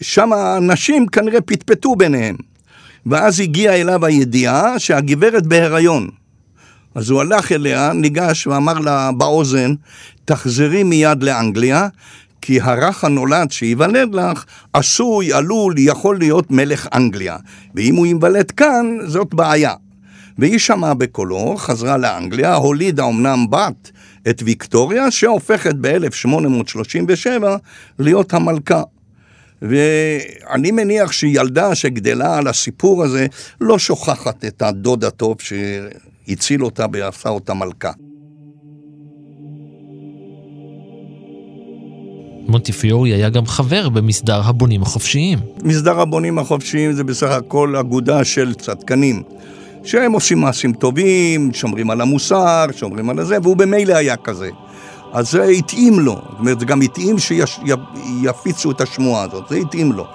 שם 0.00 0.32
האנשים 0.32 1.06
כנראה 1.06 1.40
פטפטו 1.40 1.96
ביניהם. 1.96 2.36
ואז 3.06 3.40
הגיעה 3.40 3.80
אליו 3.80 4.04
הידיעה 4.04 4.78
שהגברת 4.78 5.46
בהיריון. 5.46 6.08
אז 6.94 7.10
הוא 7.10 7.20
הלך 7.20 7.52
אליה, 7.52 7.92
ניגש 7.92 8.46
ואמר 8.46 8.78
לה 8.78 9.12
באוזן, 9.12 9.74
תחזרי 10.24 10.82
מיד 10.82 11.22
לאנגליה, 11.22 11.88
כי 12.46 12.60
הרך 12.60 13.04
הנולד 13.04 13.50
שייוולד 13.50 14.14
לך 14.14 14.44
עשוי, 14.72 15.32
עלול, 15.32 15.74
יכול 15.78 16.18
להיות 16.18 16.50
מלך 16.50 16.88
אנגליה. 16.94 17.36
ואם 17.74 17.94
הוא 17.96 18.06
ייוולד 18.06 18.50
כאן, 18.50 18.98
זאת 19.06 19.34
בעיה. 19.34 19.74
והיא 20.38 20.58
שמעה 20.58 20.94
בקולו, 20.94 21.54
חזרה 21.56 21.96
לאנגליה, 21.96 22.54
הולידה 22.54 23.04
אמנם 23.04 23.50
בת 23.50 23.90
את 24.28 24.42
ויקטוריה, 24.44 25.10
שהופכת 25.10 25.74
ב-1837 25.80 27.44
להיות 27.98 28.34
המלכה. 28.34 28.82
ואני 29.62 30.70
מניח 30.70 31.12
שילדה 31.12 31.74
שגדלה 31.74 32.38
על 32.38 32.48
הסיפור 32.48 33.04
הזה 33.04 33.26
לא 33.60 33.78
שוכחת 33.78 34.44
את 34.44 34.62
הדוד 34.62 35.04
הטוב 35.04 35.36
שהציל 35.40 36.64
אותה 36.64 36.86
ועשה 36.92 37.28
אותה 37.28 37.54
מלכה. 37.54 37.92
מונטיפיורי 42.48 43.10
היה 43.10 43.28
גם 43.28 43.46
חבר 43.46 43.88
במסדר 43.88 44.40
הבונים 44.44 44.82
החופשיים. 44.82 45.38
מסדר 45.62 46.00
הבונים 46.00 46.38
החופשיים 46.38 46.92
זה 46.92 47.04
בסך 47.04 47.30
הכל 47.30 47.76
אגודה 47.76 48.24
של 48.24 48.54
צדקנים. 48.54 49.22
שהם 49.84 50.12
עושים 50.12 50.38
מעשים 50.38 50.72
טובים, 50.72 51.52
שומרים 51.52 51.90
על 51.90 52.00
המוסר, 52.00 52.66
שומרים 52.76 53.10
על 53.10 53.18
הזה, 53.18 53.38
והוא 53.42 53.56
במילא 53.56 53.94
היה 53.94 54.16
כזה. 54.16 54.50
אז 55.12 55.30
זה 55.30 55.44
התאים 55.44 56.00
לו, 56.00 56.12
זאת 56.12 56.38
אומרת, 56.38 56.60
זה 56.60 56.66
גם 56.66 56.80
התאים 56.80 57.16
שיפיצו 57.18 58.70
את 58.70 58.80
השמועה 58.80 59.22
הזאת, 59.22 59.44
זה 59.50 59.56
התאים 59.56 59.92
לו. 59.92 60.06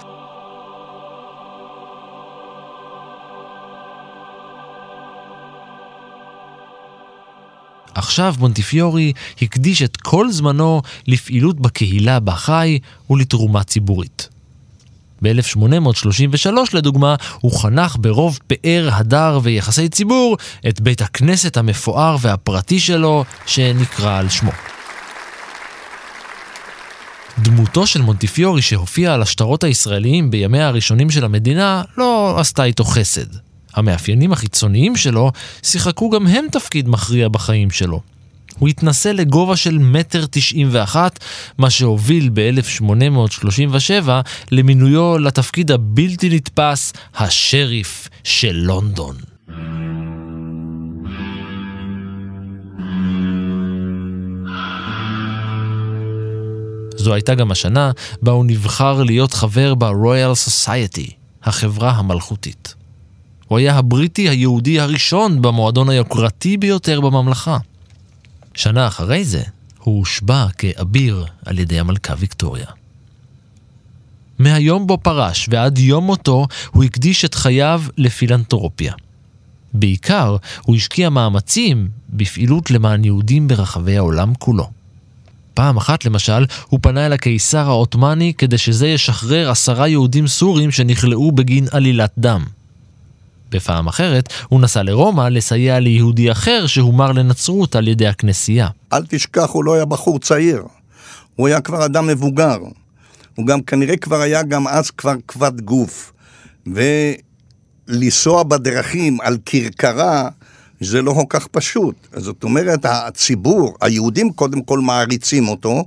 עכשיו 7.96 8.36
מונטיפיורי 8.40 9.14
הקדיש 9.42 9.82
את 9.82 9.98
כל 9.98 10.32
זמנו 10.32 10.82
לפעילות 11.08 11.60
בקהילה 11.60 12.20
בה 12.20 12.36
חי 12.36 12.80
ולתרומה 13.10 13.64
ציבורית. 13.64 14.30
ב-1833 15.22 16.48
לדוגמה, 16.74 17.16
הוא 17.40 17.60
חנך 17.60 17.96
ברוב 18.00 18.40
פאר, 18.48 18.90
הדר 18.92 19.40
ויחסי 19.44 19.90
ציבור 19.90 20.38
את 20.68 20.82
בית 20.82 21.02
הכנסת 21.02 21.58
המפואר 21.58 22.16
והפרטי 22.22 22.80
שלו, 22.80 23.26
שנקרא 23.46 24.18
על 24.18 24.30
שמו. 24.30 24.52
דמותו 27.40 27.88
של 27.88 28.02
מונטיפיורי 28.02 28.62
שהופיע 28.62 29.14
על 29.14 29.22
השטרות 29.22 29.64
הישראליים 29.64 30.32
בימיה 30.32 30.68
הראשונים 30.68 31.10
של 31.10 31.26
המדינה 31.26 31.84
לא 31.98 32.40
עשתה 32.40 32.64
איתו 32.64 32.84
חסד. 32.84 33.51
המאפיינים 33.74 34.32
החיצוניים 34.32 34.96
שלו 34.96 35.32
שיחקו 35.64 36.10
גם 36.10 36.28
הם 36.28 36.46
תפקיד 36.52 36.90
מכריע 36.90 37.30
בחיים 37.30 37.72
שלו. 37.72 38.02
הוא 38.60 38.70
התנסה 38.70 39.14
לגובה 39.14 39.56
של 39.56 39.78
מטר 39.78 40.26
תשעים 40.32 40.68
ואחת, 40.72 41.20
מה 41.58 41.70
שהוביל 41.70 42.30
ב-1837 42.34 44.10
למינויו 44.52 45.18
לתפקיד 45.18 45.72
הבלתי 45.72 46.30
נתפס, 46.30 46.94
השריף 47.16 48.10
של 48.24 48.56
לונדון. 48.56 49.16
זו 56.96 57.14
הייתה 57.14 57.36
גם 57.36 57.52
השנה 57.52 57.92
בה 58.22 58.32
הוא 58.32 58.46
נבחר 58.46 59.04
להיות 59.04 59.34
חבר 59.34 59.76
ב-Royal 59.76 60.48
Society, 60.48 61.12
החברה 61.44 61.92
המלכותית. 61.92 62.81
הוא 63.52 63.58
היה 63.58 63.78
הבריטי 63.78 64.30
היהודי 64.30 64.80
הראשון 64.80 65.42
במועדון 65.42 65.90
היוקרתי 65.90 66.58
ביותר 66.58 67.02
בממלכה. 67.02 67.58
שנה 68.54 68.88
אחרי 68.88 69.24
זה, 69.24 69.42
הוא 69.80 69.98
הושבע 69.98 70.48
כאביר 70.58 71.26
על 71.46 71.60
ידי 71.60 71.80
המלכה 71.80 72.14
ויקטוריה. 72.18 72.66
מהיום 74.40 74.88
בו 74.88 74.98
פרש 74.98 75.48
ועד 75.52 75.78
יום 75.78 76.06
מותו 76.06 76.48
הוא 76.72 76.84
הקדיש 76.84 77.26
את 77.26 77.36
חייו 77.36 77.84
לפילנטרופיה. 77.98 78.94
בעיקר 79.74 80.36
הוא 80.62 80.76
השקיע 80.76 81.10
מאמצים 81.10 81.90
בפעילות 82.10 82.72
למען 82.72 83.06
יהודים 83.06 83.48
ברחבי 83.48 83.98
העולם 83.98 84.34
כולו. 84.40 84.70
פעם 85.54 85.78
אחת 85.78 86.06
למשל, 86.06 86.46
הוא 86.68 86.80
פנה 86.84 87.06
אל 87.06 87.14
הקיסר 87.14 87.68
העות'מאני 87.68 88.34
כדי 88.38 88.58
שזה 88.58 88.88
ישחרר 88.88 89.50
עשרה 89.50 89.88
יהודים 89.88 90.28
סורים 90.28 90.72
שנכלאו 90.72 91.32
בגין 91.32 91.68
עלילת 91.72 92.12
דם. 92.18 92.44
בפעם 93.52 93.88
אחרת, 93.88 94.34
הוא 94.50 94.62
נסע 94.62 94.84
לרומא 94.84 95.22
לסייע 95.22 95.80
ליהודי 95.80 96.32
אחר 96.32 96.68
שהומר 96.68 97.12
לנצרות 97.12 97.76
על 97.76 97.88
ידי 97.88 98.08
הכנסייה. 98.08 98.68
אל 98.94 99.06
תשכח, 99.10 99.50
הוא 99.50 99.64
לא 99.64 99.74
היה 99.74 99.86
בחור 99.86 100.20
צעיר. 100.20 100.64
הוא 101.36 101.48
היה 101.48 101.62
כבר 101.62 101.86
אדם 101.86 102.08
מבוגר. 102.08 102.58
הוא 103.36 103.48
גם 103.48 103.62
כנראה 103.62 103.98
כבר 103.98 104.22
היה 104.22 104.44
גם 104.44 104.68
אז 104.68 104.92
כבר 104.92 105.14
כבד 105.28 105.62
גוף. 105.62 106.14
ולנסוע 107.88 108.44
בדרכים 108.44 109.22
על 109.22 109.38
כרכרה, 109.46 110.30
זה 110.82 111.02
לא 111.02 111.14
כל 111.14 111.26
כך 111.30 111.48
פשוט. 111.48 111.96
זאת 112.16 112.44
אומרת, 112.44 112.86
הציבור, 112.86 113.78
היהודים 113.82 114.34
קודם 114.34 114.62
כל 114.62 114.80
מעריצים 114.80 115.48
אותו, 115.48 115.86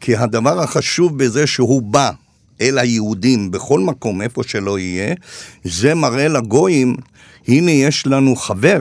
כי 0.00 0.16
הדבר 0.16 0.60
החשוב 0.60 1.18
בזה 1.18 1.46
שהוא 1.46 1.82
בא 1.82 2.10
אל 2.60 2.78
היהודים 2.78 3.50
בכל 3.50 3.80
מקום, 3.80 4.22
איפה 4.22 4.42
שלא 4.42 4.78
יהיה, 4.78 5.14
זה 5.64 5.94
מראה 5.94 6.28
לגויים, 6.28 6.96
הנה 7.48 7.70
יש 7.70 8.06
לנו 8.06 8.36
חבר, 8.36 8.78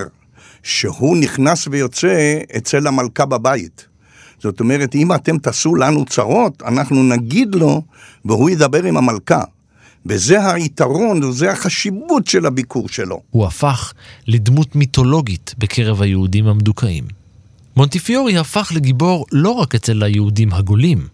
שהוא 0.63 1.17
נכנס 1.17 1.67
ויוצא 1.71 2.39
אצל 2.57 2.87
המלכה 2.87 3.25
בבית. 3.25 3.85
זאת 4.39 4.59
אומרת, 4.59 4.95
אם 4.95 5.13
אתם 5.13 5.37
תעשו 5.37 5.75
לנו 5.75 6.05
צרות, 6.05 6.63
אנחנו 6.65 7.03
נגיד 7.03 7.55
לו, 7.55 7.81
והוא 8.25 8.49
ידבר 8.49 8.83
עם 8.83 8.97
המלכה. 8.97 9.43
וזה 10.05 10.53
היתרון, 10.53 11.23
וזה 11.23 11.51
החשיבות 11.51 12.27
של 12.27 12.45
הביקור 12.45 12.89
שלו. 12.89 13.21
הוא 13.29 13.45
הפך 13.45 13.93
לדמות 14.27 14.75
מיתולוגית 14.75 15.55
בקרב 15.57 16.01
היהודים 16.01 16.47
המדוכאים. 16.47 17.03
מונטיפיורי 17.77 18.37
הפך 18.37 18.71
לגיבור 18.75 19.25
לא 19.31 19.49
רק 19.49 19.75
אצל 19.75 20.03
היהודים 20.03 20.53
הגולים. 20.53 21.07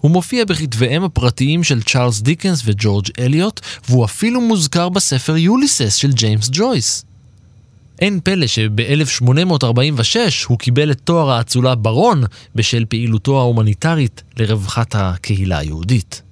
הוא 0.00 0.10
מופיע 0.10 0.44
בכתביהם 0.44 1.04
הפרטיים 1.04 1.64
של 1.64 1.82
צ'ארלס 1.82 2.20
דיקנס 2.20 2.62
וג'ורג' 2.64 3.06
אליוט, 3.18 3.60
והוא 3.88 4.04
אפילו 4.04 4.40
מוזכר 4.40 4.88
בספר 4.88 5.36
יוליסס 5.36 5.94
של 5.94 6.12
ג'יימס 6.12 6.48
ג'ויס. 6.52 7.04
אין 8.00 8.20
פלא 8.24 8.46
שב-1846 8.46 10.16
הוא 10.46 10.58
קיבל 10.58 10.90
את 10.90 11.00
תואר 11.04 11.30
האצולה 11.30 11.74
ברון 11.74 12.24
בשל 12.54 12.84
פעילותו 12.88 13.38
ההומניטרית 13.40 14.22
לרווחת 14.38 14.94
הקהילה 14.94 15.58
היהודית. 15.58 16.22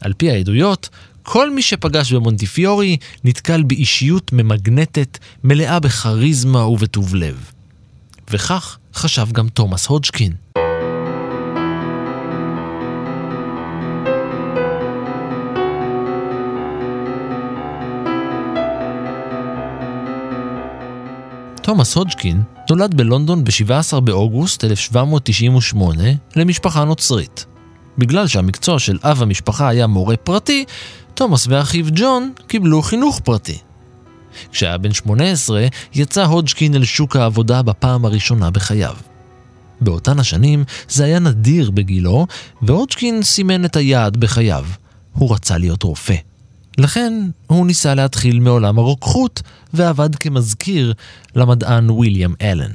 על 0.00 0.12
פי 0.12 0.30
העדויות, 0.30 0.88
כל 1.22 1.50
מי 1.50 1.62
שפגש 1.62 2.12
במונטיפיורי 2.12 2.96
נתקל 3.24 3.62
באישיות 3.62 4.32
ממגנטת, 4.32 5.18
מלאה 5.44 5.80
בכריזמה 5.80 6.66
ובטוב 6.66 7.14
לב. 7.14 7.50
וכך 8.30 8.78
חשב 8.94 9.26
גם 9.32 9.48
תומאס 9.48 9.86
הודג'קין. 9.86 10.32
תומאס 21.74 21.94
הודג'קין 21.94 22.42
נולד 22.70 22.94
בלונדון 22.94 23.44
ב-17 23.44 24.00
באוגוסט 24.00 24.64
1798 24.64 26.02
למשפחה 26.36 26.84
נוצרית. 26.84 27.46
בגלל 27.98 28.26
שהמקצוע 28.26 28.78
של 28.78 28.98
אב 29.02 29.22
המשפחה 29.22 29.68
היה 29.68 29.86
מורה 29.86 30.16
פרטי, 30.16 30.64
תומאס 31.14 31.46
ואחיו 31.50 31.86
ג'ון 31.94 32.32
קיבלו 32.46 32.82
חינוך 32.82 33.20
פרטי. 33.20 33.58
כשהיה 34.52 34.78
בן 34.78 34.92
18, 34.92 35.66
יצא 35.94 36.24
הודג'קין 36.24 36.74
אל 36.74 36.84
שוק 36.84 37.16
העבודה 37.16 37.62
בפעם 37.62 38.04
הראשונה 38.04 38.50
בחייו. 38.50 38.94
באותן 39.80 40.18
השנים 40.18 40.64
זה 40.88 41.04
היה 41.04 41.18
נדיר 41.18 41.70
בגילו, 41.70 42.26
והודג'קין 42.62 43.22
סימן 43.22 43.64
את 43.64 43.76
היעד 43.76 44.16
בחייו. 44.16 44.64
הוא 45.12 45.34
רצה 45.34 45.58
להיות 45.58 45.82
רופא. 45.82 46.16
לכן 46.78 47.12
הוא 47.46 47.66
ניסה 47.66 47.94
להתחיל 47.94 48.40
מעולם 48.40 48.78
הרוקחות 48.78 49.42
ועבד 49.74 50.16
כמזכיר 50.16 50.94
למדען 51.36 51.90
ויליאם 51.90 52.34
אלן. 52.42 52.70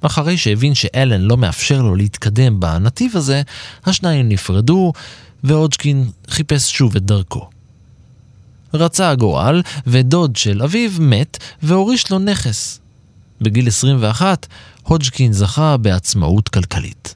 אחרי 0.00 0.36
שהבין 0.36 0.74
שאלן 0.74 1.20
לא 1.20 1.36
מאפשר 1.36 1.82
לו 1.82 1.94
להתקדם 1.94 2.60
בנתיב 2.60 3.16
הזה, 3.16 3.42
השניים 3.86 4.28
נפרדו 4.28 4.92
והודג'קין 5.44 6.10
חיפש 6.28 6.72
שוב 6.72 6.96
את 6.96 7.02
דרכו. 7.02 7.48
רצה 8.74 9.10
הגורל, 9.10 9.62
ודוד 9.86 10.36
של 10.36 10.62
אביו 10.62 10.90
מת 10.98 11.38
והוריש 11.62 12.10
לו 12.10 12.18
נכס. 12.18 12.80
בגיל 13.40 13.68
21, 13.68 14.46
הודג'קין 14.82 15.32
זכה 15.32 15.76
בעצמאות 15.76 16.48
כלכלית. 16.48 17.14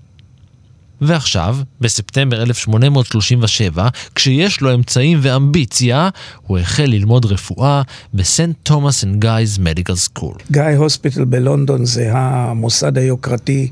ועכשיו, 1.01 1.57
בספטמבר 1.81 2.43
1837, 2.43 3.89
כשיש 4.15 4.61
לו 4.61 4.75
אמצעים 4.75 5.19
ואמביציה, 5.23 6.09
הוא 6.47 6.59
החל 6.59 6.85
ללמוד 6.85 7.25
רפואה 7.27 7.83
ב 8.15 8.29
St 8.29 8.57
Thomas 8.63 9.05
and 9.05 9.21
Guy's 9.21 9.59
Medical 9.59 9.95
School. 9.95 10.35
Guy's 10.51 10.63
Hospital 10.63 11.25
בלונדון 11.25 11.85
זה 11.85 12.11
המוסד 12.13 12.99
היוקרתי 12.99 13.71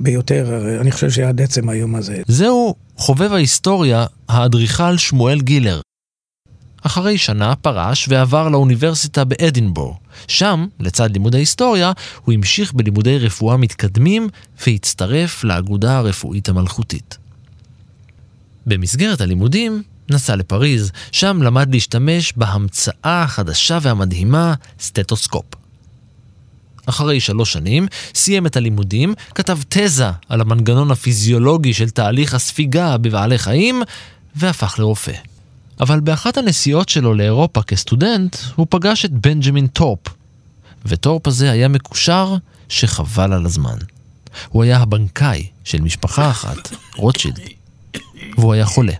ביותר, 0.00 0.76
אני 0.80 0.92
חושב 0.92 1.10
שעד 1.10 1.40
עצם 1.40 1.68
היום 1.68 1.94
הזה. 1.94 2.22
זהו 2.26 2.74
חובב 2.96 3.32
ההיסטוריה, 3.32 4.06
האדריכל 4.28 4.96
שמואל 4.96 5.40
גילר. 5.40 5.80
אחרי 6.82 7.18
שנה 7.18 7.54
פרש 7.56 8.06
ועבר 8.08 8.48
לאוניברסיטה 8.48 9.24
באדינבורו. 9.24 10.01
שם, 10.28 10.66
לצד 10.80 11.10
לימוד 11.10 11.34
ההיסטוריה, 11.34 11.92
הוא 12.24 12.34
המשיך 12.34 12.72
בלימודי 12.72 13.18
רפואה 13.18 13.56
מתקדמים 13.56 14.28
והצטרף 14.66 15.44
לאגודה 15.44 15.98
הרפואית 15.98 16.48
המלכותית. 16.48 17.18
במסגרת 18.66 19.20
הלימודים 19.20 19.82
נסע 20.10 20.36
לפריז, 20.36 20.90
שם 21.12 21.42
למד 21.42 21.72
להשתמש 21.72 22.32
בהמצאה 22.36 23.22
החדשה 23.22 23.78
והמדהימה, 23.82 24.54
סטטוסקופ. 24.80 25.44
אחרי 26.86 27.20
שלוש 27.20 27.52
שנים, 27.52 27.86
סיים 28.14 28.46
את 28.46 28.56
הלימודים, 28.56 29.14
כתב 29.34 29.58
תזה 29.68 30.10
על 30.28 30.40
המנגנון 30.40 30.90
הפיזיולוגי 30.90 31.74
של 31.74 31.90
תהליך 31.90 32.34
הספיגה 32.34 32.96
בבעלי 32.96 33.38
חיים, 33.38 33.82
והפך 34.36 34.78
לרופא. 34.78 35.31
אבל 35.82 36.00
באחת 36.00 36.36
הנסיעות 36.36 36.88
שלו 36.88 37.14
לאירופה 37.14 37.62
כסטודנט, 37.62 38.36
הוא 38.54 38.66
פגש 38.70 39.04
את 39.04 39.10
בנג'מין 39.12 39.66
טורפ. 39.66 39.98
וטורפ 40.86 41.26
הזה 41.26 41.50
היה 41.50 41.68
מקושר 41.68 42.34
שחבל 42.68 43.32
על 43.32 43.46
הזמן. 43.46 43.76
הוא 44.48 44.62
היה 44.62 44.78
הבנקאי 44.78 45.46
של 45.64 45.80
משפחה 45.80 46.30
אחת, 46.30 46.70
רוטשילד, 46.96 47.40
והוא 48.38 48.52
היה 48.52 48.66
חולה. 48.66 48.92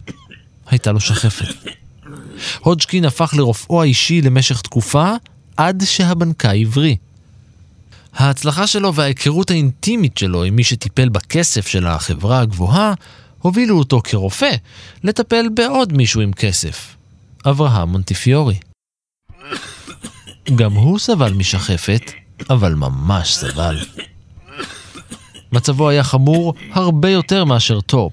הייתה 0.66 0.92
לו 0.92 1.00
שחפת. 1.00 1.54
הודג'קין 2.60 3.04
הפך 3.04 3.34
לרופאו 3.36 3.82
האישי 3.82 4.22
למשך 4.22 4.60
תקופה, 4.60 5.12
עד 5.56 5.82
שהבנקאי 5.86 6.62
הבריא. 6.62 6.96
ההצלחה 8.14 8.66
שלו 8.66 8.94
וההיכרות 8.94 9.50
האינטימית 9.50 10.18
שלו 10.18 10.44
עם 10.44 10.56
מי 10.56 10.64
שטיפל 10.64 11.08
בכסף 11.08 11.66
של 11.66 11.86
החברה 11.86 12.40
הגבוהה 12.40 12.94
הובילו 13.42 13.78
אותו 13.78 14.00
כרופא 14.04 14.50
לטפל 15.04 15.48
בעוד 15.54 15.92
מישהו 15.92 16.20
עם 16.20 16.32
כסף, 16.32 16.96
אברהם 17.46 17.88
מונטיפיורי. 17.88 18.58
גם 20.54 20.72
הוא 20.72 20.98
סבל 20.98 21.32
משחפת, 21.32 22.12
אבל 22.50 22.74
ממש 22.74 23.34
סבל. 23.34 23.78
מצבו 25.52 25.88
היה 25.88 26.04
חמור 26.04 26.54
הרבה 26.72 27.10
יותר 27.10 27.44
מאשר 27.44 27.80
טורפ. 27.80 28.12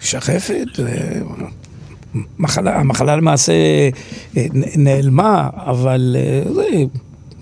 שחפת, 0.00 0.80
אה, 0.80 1.20
מחלה, 2.38 2.80
המחלה 2.80 3.16
למעשה 3.16 3.52
אה, 4.36 4.46
נעלמה, 4.76 5.50
אבל 5.54 6.16
אה, 6.18 6.42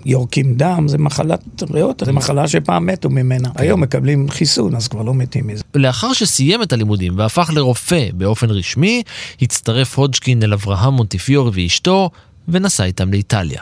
יורקים 0.05 0.55
דם, 0.55 0.87
זה 0.87 0.97
מחלת 0.97 1.63
ריאות, 1.71 2.03
זו 2.05 2.13
מחלה 2.13 2.47
שפעם 2.47 2.85
מתו 2.85 3.09
ממנה. 3.09 3.49
כן. 3.49 3.63
היום 3.63 3.81
מקבלים 3.81 4.29
חיסון, 4.29 4.75
אז 4.75 4.87
כבר 4.87 5.01
לא 5.01 5.13
מתים 5.13 5.47
מזה. 5.47 5.63
לאחר 5.75 6.13
שסיים 6.13 6.61
את 6.61 6.73
הלימודים 6.73 7.17
והפך 7.17 7.49
לרופא 7.53 8.07
באופן 8.13 8.49
רשמי, 8.49 9.03
הצטרף 9.41 9.97
הודג'קין 9.97 10.43
אל 10.43 10.53
אברהם 10.53 10.93
מונטיפיורי 10.93 11.51
ואשתו, 11.53 12.09
ונסע 12.47 12.83
איתם 12.83 13.11
לאיטליה. 13.11 13.61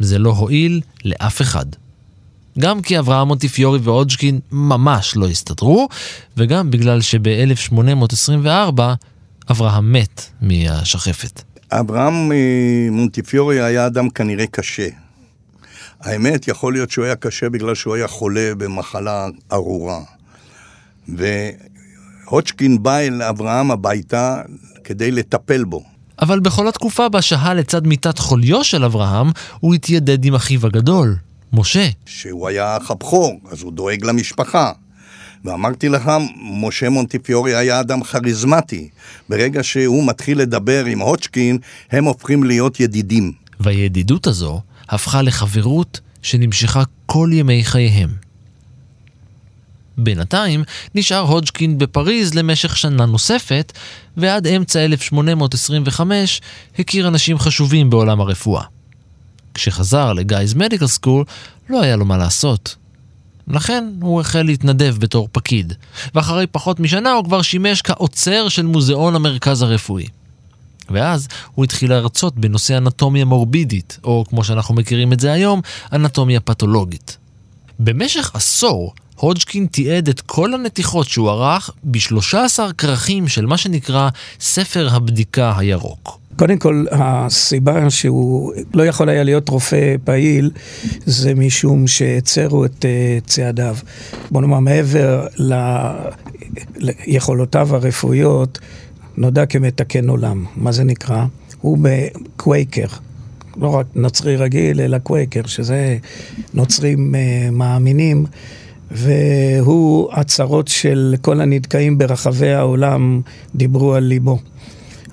זה 0.00 0.18
לא 0.18 0.30
הועיל 0.30 0.80
לאף 1.04 1.42
אחד. 1.42 1.66
גם 2.58 2.82
כי 2.82 2.98
אברהם 2.98 3.28
מונטיפיורי 3.28 3.78
והודג'קין 3.82 4.40
ממש 4.52 5.16
לא 5.16 5.28
הסתדרו, 5.28 5.88
וגם 6.36 6.70
בגלל 6.70 7.00
שב-1824 7.00 8.80
אברהם 9.50 9.92
מת 9.92 10.26
מהשחפת. 10.42 11.42
אברהם 11.72 12.32
אה, 12.32 12.88
מונטיפיורי 12.90 13.60
היה 13.60 13.86
אדם 13.86 14.10
כנראה 14.10 14.46
קשה. 14.46 14.88
האמת, 16.00 16.48
יכול 16.48 16.72
להיות 16.72 16.90
שהוא 16.90 17.04
היה 17.04 17.16
קשה 17.16 17.48
בגלל 17.48 17.74
שהוא 17.74 17.94
היה 17.94 18.08
חולה 18.08 18.52
במחלה 18.58 19.26
ארורה. 19.52 20.00
והודג'קין 21.08 22.82
בא 22.82 22.98
אל 22.98 23.22
אברהם 23.22 23.70
הביתה 23.70 24.42
כדי 24.84 25.10
לטפל 25.10 25.64
בו. 25.64 25.82
אבל 26.22 26.40
בכל 26.40 26.68
התקופה 26.68 27.08
בה 27.08 27.22
שהה 27.22 27.54
לצד 27.54 27.86
מיטת 27.86 28.18
חוליו 28.18 28.64
של 28.64 28.84
אברהם, 28.84 29.30
הוא 29.60 29.74
התיידד 29.74 30.24
עם 30.24 30.34
אחיו 30.34 30.66
הגדול, 30.66 31.16
משה. 31.52 31.88
שהוא 32.06 32.48
היה 32.48 32.76
אח 32.76 32.90
הבכור, 32.90 33.40
אז 33.50 33.62
הוא 33.62 33.72
דואג 33.72 34.04
למשפחה. 34.04 34.72
ואמרתי 35.44 35.88
לך, 35.88 36.10
משה 36.42 36.88
מונטיפיורי 36.88 37.54
היה 37.54 37.80
אדם 37.80 38.02
כריזמטי. 38.02 38.88
ברגע 39.28 39.62
שהוא 39.62 40.06
מתחיל 40.06 40.38
לדבר 40.38 40.84
עם 40.84 40.98
הוצ'קין, 40.98 41.58
הם 41.90 42.04
הופכים 42.04 42.44
להיות 42.44 42.80
ידידים. 42.80 43.32
והידידות 43.60 44.26
הזו 44.26 44.60
הפכה 44.90 45.22
לחברות 45.22 46.00
שנמשכה 46.22 46.82
כל 47.06 47.30
ימי 47.32 47.64
חייהם. 47.64 48.10
בינתיים 49.98 50.64
נשאר 50.94 51.18
הודג'קין 51.18 51.78
בפריז 51.78 52.34
למשך 52.34 52.76
שנה 52.76 53.06
נוספת, 53.06 53.72
ועד 54.16 54.46
אמצע 54.46 54.84
1825 54.84 56.40
הכיר 56.78 57.08
אנשים 57.08 57.38
חשובים 57.38 57.90
בעולם 57.90 58.20
הרפואה. 58.20 58.62
כשחזר 59.54 60.12
לגייז 60.12 60.54
מדיקל 60.54 60.86
סקול, 60.86 61.24
לא 61.70 61.82
היה 61.82 61.96
לו 61.96 62.04
מה 62.04 62.16
לעשות. 62.16 62.76
לכן 63.48 63.84
הוא 64.00 64.20
החל 64.20 64.42
להתנדב 64.42 64.96
בתור 64.98 65.28
פקיד, 65.32 65.72
ואחרי 66.14 66.46
פחות 66.46 66.80
משנה 66.80 67.12
הוא 67.12 67.24
כבר 67.24 67.42
שימש 67.42 67.82
כעוצר 67.82 68.48
של 68.48 68.66
מוזיאון 68.66 69.14
המרכז 69.14 69.62
הרפואי. 69.62 70.06
ואז 70.90 71.28
הוא 71.54 71.64
התחיל 71.64 71.90
להרצות 71.90 72.38
בנושא 72.38 72.76
אנטומיה 72.76 73.24
מורבידית, 73.24 73.98
או 74.04 74.24
כמו 74.28 74.44
שאנחנו 74.44 74.74
מכירים 74.74 75.12
את 75.12 75.20
זה 75.20 75.32
היום, 75.32 75.60
אנטומיה 75.92 76.40
פתולוגית. 76.40 77.16
במשך 77.78 78.30
עשור, 78.34 78.94
הודג'קין 79.16 79.66
תיעד 79.66 80.08
את 80.08 80.20
כל 80.20 80.54
הנתיחות 80.54 81.08
שהוא 81.08 81.30
ערך 81.30 81.70
ב-13 81.84 82.58
כרכים 82.78 83.28
של 83.28 83.46
מה 83.46 83.56
שנקרא 83.56 84.08
ספר 84.40 84.88
הבדיקה 84.92 85.52
הירוק. 85.56 86.20
קודם 86.36 86.58
כל, 86.58 86.84
הסיבה 86.90 87.90
שהוא 87.90 88.52
לא 88.74 88.86
יכול 88.86 89.08
היה 89.08 89.22
להיות 89.22 89.48
רופא 89.48 89.96
פעיל, 90.04 90.50
זה 91.06 91.34
משום 91.34 91.86
שהצרו 91.86 92.64
את 92.64 92.84
uh, 92.84 93.26
צעדיו. 93.26 93.76
בוא 94.30 94.40
נאמר, 94.40 94.60
מעבר 94.60 95.26
ל... 95.36 95.54
ליכולותיו 96.76 97.76
הרפואיות, 97.76 98.58
נודע 99.20 99.46
כמתקן 99.46 100.08
עולם. 100.08 100.44
מה 100.56 100.72
זה 100.72 100.84
נקרא? 100.84 101.24
הוא 101.60 101.78
בקווייקר. 101.82 102.86
לא 103.56 103.68
רק 103.68 103.86
נוצרי 103.94 104.36
רגיל, 104.36 104.80
אלא 104.80 104.98
קווייקר, 104.98 105.46
שזה 105.46 105.96
נוצרים 106.54 107.14
uh, 107.14 107.50
מאמינים. 107.50 108.26
והוא, 108.90 110.12
הצהרות 110.12 110.68
של 110.68 111.14
כל 111.20 111.40
הנדכאים 111.40 111.98
ברחבי 111.98 112.50
העולם 112.50 113.20
דיברו 113.54 113.94
על 113.94 114.04
ליבו. 114.04 114.38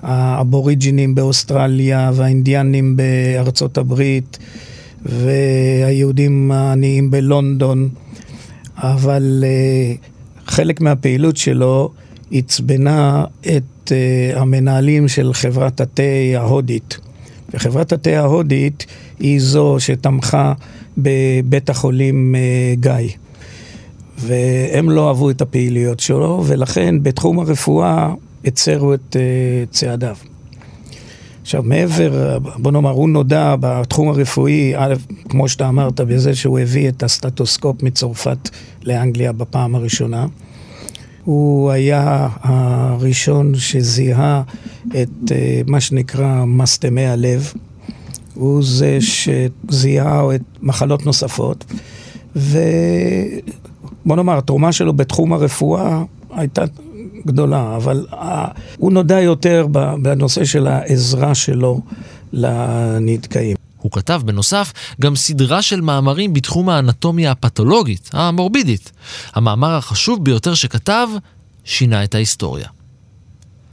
האבוריג'ינים 0.02 1.14
באוסטרליה 1.14 2.10
והאינדיאנים 2.14 2.96
בארצות 2.96 3.78
הברית 3.78 4.38
והיהודים 5.02 6.50
העניים 6.52 7.10
בלונדון, 7.10 7.88
אבל 8.76 9.44
uh, 9.44 10.50
חלק 10.50 10.80
מהפעילות 10.80 11.36
שלו 11.36 11.90
עצבנה 12.32 13.24
את 13.40 13.62
uh, 13.92 14.38
המנהלים 14.38 15.08
של 15.08 15.32
חברת 15.34 15.80
התה 15.80 16.02
ההודית. 16.36 16.98
וחברת 17.54 17.92
התה 17.92 18.10
ההודית 18.10 18.86
היא 19.18 19.40
זו 19.40 19.76
שתמכה 19.78 20.52
בבית 20.98 21.70
החולים 21.70 22.34
uh, 22.34 22.80
גיא. 22.80 23.08
והם 24.18 24.90
לא 24.90 25.08
אהבו 25.08 25.30
את 25.30 25.40
הפעילויות 25.40 26.00
שלו, 26.00 26.44
ולכן 26.46 27.02
בתחום 27.02 27.38
הרפואה 27.38 28.14
הצרו 28.44 28.94
את 28.94 29.16
uh, 29.16 29.74
צעדיו. 29.74 30.16
עכשיו, 31.48 31.62
מעבר, 31.62 32.38
בוא 32.56 32.72
נאמר, 32.72 32.90
הוא 32.90 33.08
נודע 33.08 33.54
בתחום 33.60 34.08
הרפואי, 34.08 34.72
א', 34.76 34.94
כמו 35.28 35.48
שאתה 35.48 35.68
אמרת, 35.68 36.00
בזה 36.00 36.34
שהוא 36.34 36.58
הביא 36.58 36.88
את 36.88 37.02
הסטטוסקופ 37.02 37.82
מצרפת 37.82 38.48
לאנגליה 38.84 39.32
בפעם 39.32 39.74
הראשונה. 39.74 40.26
הוא 41.28 41.70
היה 41.70 42.28
הראשון 42.42 43.54
שזיהה 43.54 44.42
את 44.86 45.08
uh, 45.28 45.32
מה 45.66 45.80
שנקרא 45.80 46.44
מסתמי 46.44 47.06
הלב. 47.06 47.52
הוא 48.34 48.62
זה 48.62 48.98
שזיהה 49.00 50.34
את 50.34 50.40
מחלות 50.62 51.06
נוספות, 51.06 51.64
ובוא 52.36 54.16
נאמר, 54.16 54.38
התרומה 54.38 54.72
שלו 54.72 54.92
בתחום 54.92 55.32
הרפואה 55.32 56.02
הייתה 56.30 56.64
גדולה, 57.26 57.76
אבל 57.76 58.06
uh, 58.10 58.16
הוא 58.78 58.92
נודע 58.92 59.20
יותר 59.20 59.66
בנושא 60.02 60.44
של 60.44 60.66
העזרה 60.66 61.34
שלו 61.34 61.80
לנדכאים. 62.32 63.57
הוא 63.88 63.92
כתב 63.92 64.22
בנוסף 64.24 64.72
גם 65.00 65.16
סדרה 65.16 65.62
של 65.62 65.80
מאמרים 65.80 66.32
בתחום 66.32 66.68
האנטומיה 66.68 67.30
הפתולוגית, 67.30 68.10
המורבידית. 68.12 68.92
המאמר 69.34 69.76
החשוב 69.76 70.24
ביותר 70.24 70.54
שכתב 70.54 71.08
שינה 71.64 72.04
את 72.04 72.14
ההיסטוריה. 72.14 72.68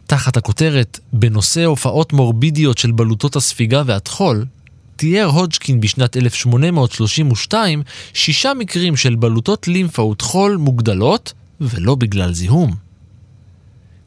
תחת 0.08 0.38
הכותרת 0.38 1.00
"בנושא 1.14 1.66
הופעות 1.66 2.14
מורבידיות 2.14 2.78
של 2.78 2.92
בלוטות 2.92 3.36
הספיגה 3.36 3.84
והטחול", 3.86 4.46
תיאר 4.96 5.26
הודג'קין 5.26 5.82
בשנת 5.82 6.18
1832 6.18 7.84
שישה 8.14 8.54
מקרים 8.54 8.96
של 8.96 9.16
בלוטות 9.16 9.68
לימפה 9.68 10.02
וטחול 10.02 10.58
מוגדלות, 10.58 11.34
ולא 11.62 11.96
בגלל 11.96 12.34
זיהום. 12.34 12.76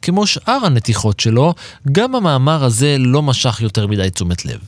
כמו 0.01 0.27
שאר 0.27 0.65
הנתיחות 0.65 1.19
שלו, 1.19 1.53
גם 1.91 2.15
המאמר 2.15 2.63
הזה 2.63 2.95
לא 2.99 3.21
משך 3.21 3.61
יותר 3.61 3.87
מדי 3.87 4.09
תשומת 4.09 4.45
לב. 4.45 4.59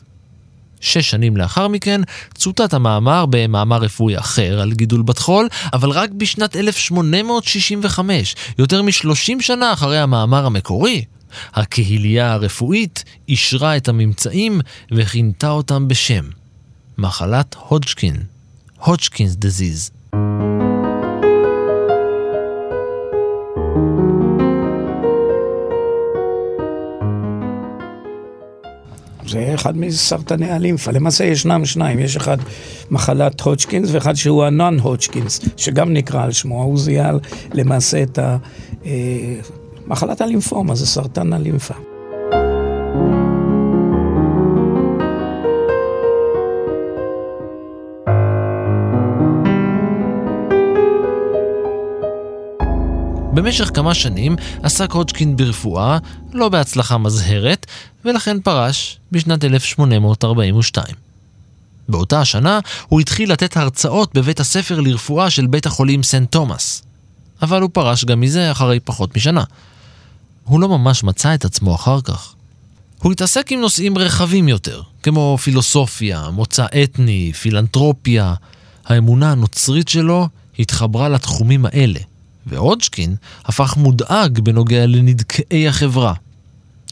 שש 0.82 1.10
שנים 1.10 1.38
לאחר 1.38 1.67
מכן 1.67 2.02
צוטט 2.34 2.74
המאמר 2.74 3.26
במאמר 3.30 3.78
רפואי 3.78 4.17
אחר 4.17 4.62
על 4.62 4.72
גידול 4.74 5.02
בת 5.02 5.17
חול, 5.17 5.48
אבל 5.74 5.89
רק 5.89 6.10
בשנת 6.10 6.56
1865, 6.56 8.36
יותר 8.58 8.82
מ-30 8.82 9.41
שנה 9.41 9.74
אחרי 9.74 10.00
המאמר 10.00 10.46
המקורי. 10.46 11.06
הקהילייה 11.54 12.34
הרפואית 12.34 13.04
אישרה 13.30 13.78
את 13.78 13.89
הממצאים 13.89 14.62
וכינתה 14.91 15.50
אותם 15.50 15.88
בשם 15.88 16.26
מחלת 16.98 17.56
הודג'קין, 17.60 18.15
הודג'קינס 18.78 19.36
דזיז. 19.36 19.91
זה 29.32 29.52
אחד 29.54 29.78
מסרטני 29.78 30.52
הלימפה. 30.52 30.91
למעשה 30.91 31.24
ישנם 31.24 31.65
שניים, 31.65 32.00
יש 32.00 32.15
אחד 32.15 32.38
מחלת 32.91 33.41
הודג'קינס 33.41 33.89
ואחד 33.91 34.13
שהוא 34.13 34.44
הנון 34.44 34.80
הודג'קינס, 34.80 35.39
שגם 35.58 35.94
נקרא 35.94 36.24
על 36.24 36.32
שמו. 36.32 36.63
הוא 36.63 36.78
זיהה 36.78 37.12
למעשה 37.54 38.04
את 38.04 38.20
ה... 38.20 38.38
אה, 38.86 38.91
מחלת 39.88 40.22
הלימפומה, 40.22 40.76
זה 40.76 40.88
סרטן 40.88 41.34
הלימפה. 41.34 41.90
במשך 53.34 53.72
כמה 53.74 53.94
שנים 53.94 54.36
עסק 54.63 54.91
הודג'קין 54.91 55.36
ברפואה, 55.36 55.98
לא 56.34 56.50
בהצלחה 56.50 56.98
מזהרת, 56.98 57.65
ולכן 58.06 58.39
פרש 58.39 58.98
בשנת 59.12 59.44
1842. 59.44 60.96
באותה 61.89 62.22
השנה 62.22 62.60
הוא 62.88 63.00
התחיל 63.02 63.32
לתת 63.32 63.58
הרצאות 63.58 64.13
בבית 64.13 64.39
הספר 64.39 64.80
לרפואה 64.80 65.30
של 65.30 65.48
בית 65.48 65.65
החולים 65.65 66.04
סנט 66.04 66.32
תומאס. 66.32 66.84
אבל 67.41 67.62
הוא 67.62 67.70
פרש 67.74 68.06
גם 68.06 68.20
מזה 68.20 68.52
אחרי 68.52 68.80
פחות 68.80 69.17
משנה. 69.17 69.44
הוא 70.44 70.60
לא 70.60 70.70
ממש 70.70 71.04
מצא 71.04 71.34
את 71.34 71.46
עצמו 71.46 71.76
אחר 71.76 72.02
כך. 72.02 72.34
הוא 73.00 73.12
התעסק 73.12 73.52
עם 73.52 73.60
נושאים 73.60 73.98
רחבים 73.98 74.48
יותר, 74.48 74.82
כמו 75.04 75.38
פילוסופיה, 75.44 76.30
מוצא 76.30 76.65
אתני, 76.84 77.32
פילנטרופיה. 77.34 78.34
האמונה 78.86 79.32
הנוצרית 79.32 79.88
שלו 79.88 80.28
התחברה 80.60 81.10
לתחומים 81.10 81.65
האלה, 81.65 82.00
והודג'קין 82.45 83.15
הפך 83.45 83.77
מודאג 83.77 84.39
בנוגע 84.39 84.86
לנדכאי 84.86 85.67
החברה. 85.67 86.13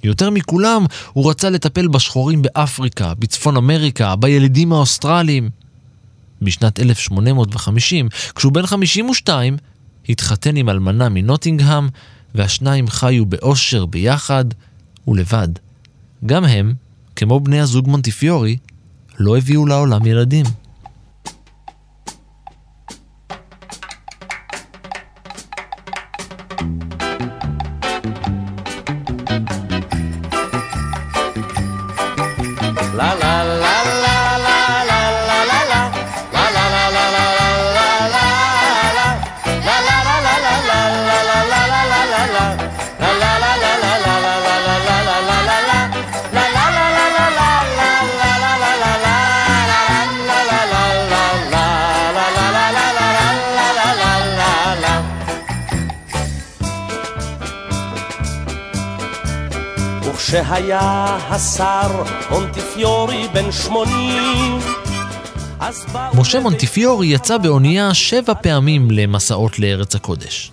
יותר 0.04 0.30
מכולם, 0.30 0.86
הוא 1.14 1.30
רצה 1.30 1.50
לטפל 1.50 1.88
בשחורים 1.88 2.42
באפריקה, 2.42 3.14
בצפון 3.14 3.58
אמריקה, 3.58 4.16
בילידים 4.16 4.74
האוסטרליים. 4.74 5.50
בשנת 6.42 6.80
1850, 6.80 8.10
כשהוא 8.36 8.52
בן 8.52 8.66
52, 8.66 9.58
התחתן 10.10 10.56
עם 10.56 10.70
אלמנה 10.70 11.10
מנוטינגהם, 11.10 11.90
והשניים 12.36 12.88
חיו 12.88 13.26
באושר 13.26 13.86
ביחד 13.86 14.46
ולבד. 15.08 15.48
גם 16.26 16.46
הם, 16.46 16.74
כמו 17.16 17.40
בני 17.40 17.60
הזוג 17.60 17.88
מונטיפיורי, 17.88 18.58
לא 19.20 19.38
הביאו 19.38 19.66
לעולם 19.66 20.06
ילדים. 20.06 20.46
וכשהיה 60.20 61.18
השר 61.30 62.04
מונטיפיורי 62.32 63.28
בן 63.34 63.52
שמונים 63.52 64.60
משה 66.14 66.40
מונטיפיורי 66.40 67.08
יצא 67.08 67.38
באונייה 67.38 67.94
שבע 67.94 68.34
פעמים 68.34 68.92
למסעות 68.92 69.60
לארץ 69.60 69.96
הקודש. 69.96 70.52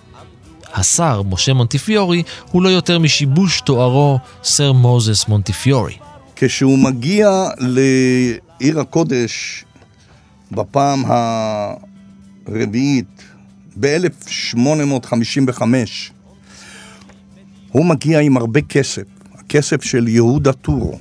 השר 0.73 1.21
משה 1.29 1.53
מונטיפיורי 1.53 2.23
הוא 2.51 2.63
לא 2.63 2.69
יותר 2.69 2.99
משיבוש 2.99 3.61
תוארו 3.61 4.19
סר 4.43 4.71
מוזס 4.71 5.27
מונטיפיורי. 5.27 5.97
כשהוא 6.35 6.79
מגיע 6.79 7.29
לעיר 7.57 8.79
הקודש 8.79 9.65
בפעם 10.51 11.03
הרביעית, 12.47 13.23
ב-1855, 13.79 15.61
הוא 17.71 17.85
מגיע 17.85 18.19
עם 18.19 18.37
הרבה 18.37 18.61
כסף. 18.61 19.16
הכסף 19.47 19.83
של 19.83 20.07
יהודה 20.07 20.53
טורו, 20.53 20.99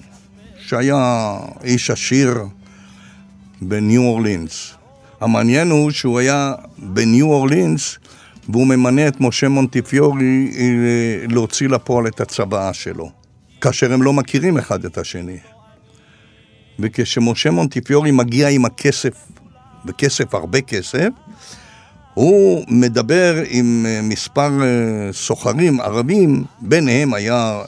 שהיה 0.58 1.36
איש 1.64 1.90
עשיר 1.90 2.38
בניו 3.62 4.02
אורלינס. 4.02 4.74
המעניין 5.20 5.70
הוא 5.70 5.90
שהוא 5.90 6.18
היה 6.18 6.54
בניו 6.78 7.26
אורלינס 7.26 7.98
והוא 8.48 8.66
ממנה 8.66 9.08
את 9.08 9.20
משה 9.20 9.48
מונטיפיורי 9.48 10.52
אה, 10.58 11.26
להוציא 11.28 11.68
לפועל 11.68 12.06
את 12.06 12.20
הצוואה 12.20 12.72
שלו, 12.72 13.10
כאשר 13.60 13.92
הם 13.92 14.02
לא 14.02 14.12
מכירים 14.12 14.58
אחד 14.58 14.84
את 14.84 14.98
השני. 14.98 15.38
וכשמשה 16.78 17.50
מונטיפיורי 17.50 18.10
מגיע 18.10 18.48
עם 18.48 18.64
הכסף, 18.64 19.14
וכסף 19.86 20.34
הרבה 20.34 20.60
כסף, 20.60 21.08
הוא 22.14 22.64
מדבר 22.68 23.42
עם 23.48 23.86
אה, 23.88 24.00
מספר 24.02 24.62
אה, 24.62 25.12
סוחרים 25.12 25.80
ערבים, 25.80 26.44
ביניהם 26.60 27.14
היה 27.14 27.62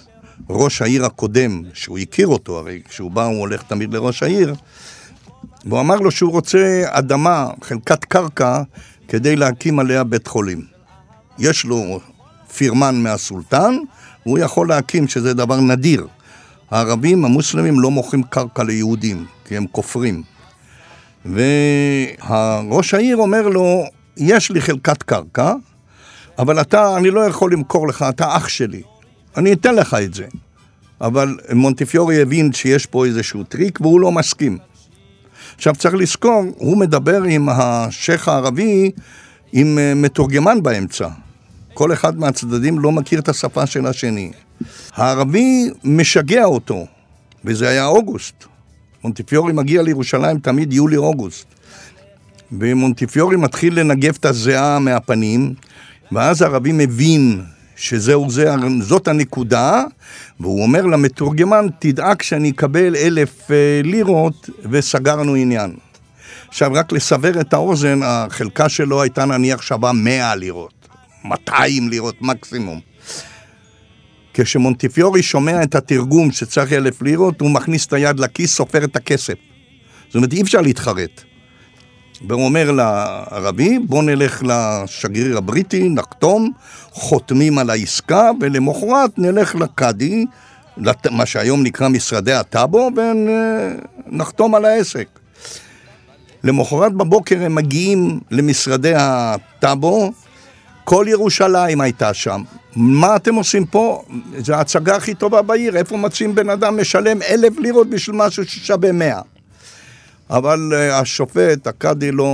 ראש 0.50 0.82
העיר 0.82 1.04
הקודם, 1.04 1.62
שהוא 1.74 1.98
הכיר 1.98 2.26
אותו, 2.26 2.58
הרי 2.58 2.82
כשהוא 2.88 3.10
בא 3.10 3.24
הוא 3.24 3.40
הולך 3.40 3.62
תמיד 3.62 3.94
לראש 3.94 4.22
העיר, 4.22 4.54
והוא 5.64 5.80
אמר 5.80 5.96
לו 5.96 6.10
שהוא 6.10 6.32
רוצה 6.32 6.82
אדמה, 6.86 7.48
חלקת 7.62 8.04
קרקע, 8.04 8.62
כדי 9.08 9.36
להקים 9.36 9.78
עליה 9.78 10.04
בית 10.04 10.26
חולים. 10.26 10.64
יש 11.38 11.64
לו 11.64 12.00
פירמן 12.56 13.02
מהסולטן, 13.02 13.76
והוא 14.26 14.38
יכול 14.38 14.68
להקים, 14.68 15.08
שזה 15.08 15.34
דבר 15.34 15.60
נדיר. 15.60 16.06
הערבים, 16.70 17.24
המוסלמים, 17.24 17.80
לא 17.80 17.90
מוכרים 17.90 18.22
קרקע 18.22 18.62
ליהודים, 18.64 19.26
כי 19.44 19.56
הם 19.56 19.66
כופרים. 19.72 20.22
וראש 21.26 22.94
העיר 22.94 23.16
אומר 23.16 23.48
לו, 23.48 23.84
יש 24.16 24.50
לי 24.50 24.60
חלקת 24.60 25.02
קרקע, 25.02 25.52
אבל 26.38 26.60
אתה, 26.60 26.96
אני 26.96 27.10
לא 27.10 27.20
יכול 27.20 27.52
למכור 27.52 27.88
לך, 27.88 28.04
אתה 28.08 28.36
אח 28.36 28.48
שלי. 28.48 28.82
אני 29.38 29.52
אתן 29.52 29.74
לך 29.74 29.96
את 30.04 30.14
זה. 30.14 30.26
אבל 31.00 31.36
מונטיפיורי 31.52 32.22
הבין 32.22 32.52
שיש 32.52 32.86
פה 32.86 33.06
איזשהו 33.06 33.44
טריק 33.44 33.80
והוא 33.80 34.00
לא 34.00 34.12
מסכים. 34.12 34.58
עכשיו 35.54 35.74
צריך 35.74 35.94
לזכור, 35.94 36.42
הוא 36.56 36.76
מדבר 36.76 37.22
עם 37.22 37.48
השייח 37.48 38.28
הערבי 38.28 38.90
עם 39.52 39.78
אה, 39.78 39.94
מתורגמן 39.94 40.62
באמצע. 40.62 41.08
כל 41.74 41.92
אחד 41.92 42.18
מהצדדים 42.18 42.78
לא 42.78 42.92
מכיר 42.92 43.20
את 43.20 43.28
השפה 43.28 43.66
של 43.66 43.86
השני. 43.86 44.30
הערבי 44.94 45.70
משגע 45.84 46.44
אותו, 46.44 46.86
וזה 47.44 47.68
היה 47.68 47.86
אוגוסט. 47.86 48.44
מונטיפיורי 49.04 49.52
מגיע 49.52 49.82
לירושלים 49.82 50.38
תמיד 50.38 50.72
יולי-אוגוסט. 50.72 51.46
ומונטיפיורי 52.52 53.36
מתחיל 53.36 53.80
לנגב 53.80 54.16
את 54.20 54.24
הזיעה 54.24 54.78
מהפנים, 54.78 55.54
ואז 56.12 56.42
הערבי 56.42 56.72
מבין 56.72 57.42
שזהו 57.78 58.30
זה, 58.30 58.54
זאת 58.80 59.08
הנקודה, 59.08 59.82
והוא 60.40 60.62
אומר 60.62 60.86
למתורגמן, 60.86 61.66
תדאג 61.78 62.22
שאני 62.22 62.50
אקבל 62.50 62.96
אלף 62.96 63.50
אה, 63.50 63.80
לירות, 63.84 64.50
וסגרנו 64.70 65.34
עניין. 65.34 65.76
עכשיו, 66.48 66.70
רק 66.74 66.92
לסבר 66.92 67.40
את 67.40 67.52
האוזן, 67.52 68.00
החלקה 68.02 68.68
שלו 68.68 69.02
הייתה 69.02 69.24
נניח 69.24 69.62
שווה 69.62 69.92
100 69.92 70.34
לירות, 70.34 70.88
200 71.24 71.88
לירות 71.88 72.14
מקסימום. 72.20 72.80
כשמונטיפיורי 74.34 75.22
שומע 75.22 75.62
את 75.62 75.74
התרגום 75.74 76.32
שצריך 76.32 76.72
אלף 76.72 77.02
לירות, 77.02 77.40
הוא 77.40 77.50
מכניס 77.50 77.86
את 77.86 77.92
היד 77.92 78.20
לכיס, 78.20 78.54
סופר 78.54 78.84
את 78.84 78.96
הכסף. 78.96 79.34
זאת 80.06 80.14
אומרת, 80.14 80.32
אי 80.32 80.42
אפשר 80.42 80.60
להתחרט. 80.60 81.27
והוא 82.26 82.44
אומר 82.44 82.70
לערבי, 82.70 83.78
בוא 83.78 84.02
נלך 84.02 84.42
לשגריר 84.46 85.38
הבריטי, 85.38 85.88
נחתום, 85.88 86.52
חותמים 86.90 87.58
על 87.58 87.70
העסקה, 87.70 88.30
ולמחרת 88.40 89.18
נלך 89.18 89.54
לקאדי, 89.54 90.26
מה 91.10 91.26
שהיום 91.26 91.62
נקרא 91.62 91.88
משרדי 91.88 92.32
הטאבו, 92.32 92.90
ונחתום 92.96 94.54
על 94.54 94.64
העסק. 94.64 95.06
למחרת 96.44 96.92
בבוקר 96.92 97.42
הם 97.42 97.54
מגיעים 97.54 98.20
למשרדי 98.30 98.92
הטאבו, 98.96 100.12
כל 100.84 101.06
ירושלים 101.08 101.80
הייתה 101.80 102.14
שם. 102.14 102.42
מה 102.76 103.16
אתם 103.16 103.34
עושים 103.34 103.66
פה? 103.66 104.02
זו 104.38 104.54
ההצגה 104.54 104.96
הכי 104.96 105.14
טובה 105.14 105.42
בעיר, 105.42 105.76
איפה 105.76 105.96
מוצאים 105.96 106.34
בן 106.34 106.50
אדם 106.50 106.80
משלם 106.80 107.22
אלף 107.22 107.58
לירות 107.58 107.90
בשביל 107.90 108.16
משהו 108.16 108.44
ששווה 108.44 108.92
מאה? 108.92 109.20
אבל 110.30 110.72
uh, 110.72 110.94
השופט, 110.94 111.66
הקאדי 111.66 112.12
לא, 112.12 112.32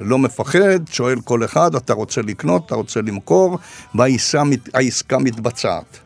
לא 0.00 0.18
מפחד, 0.18 0.88
שואל 0.90 1.20
כל 1.20 1.44
אחד, 1.44 1.74
אתה 1.74 1.92
רוצה 1.92 2.22
לקנות, 2.22 2.66
אתה 2.66 2.74
רוצה 2.74 3.00
למכור, 3.00 3.58
והעסקה 3.94 5.18
מתבצעת. 5.18 5.98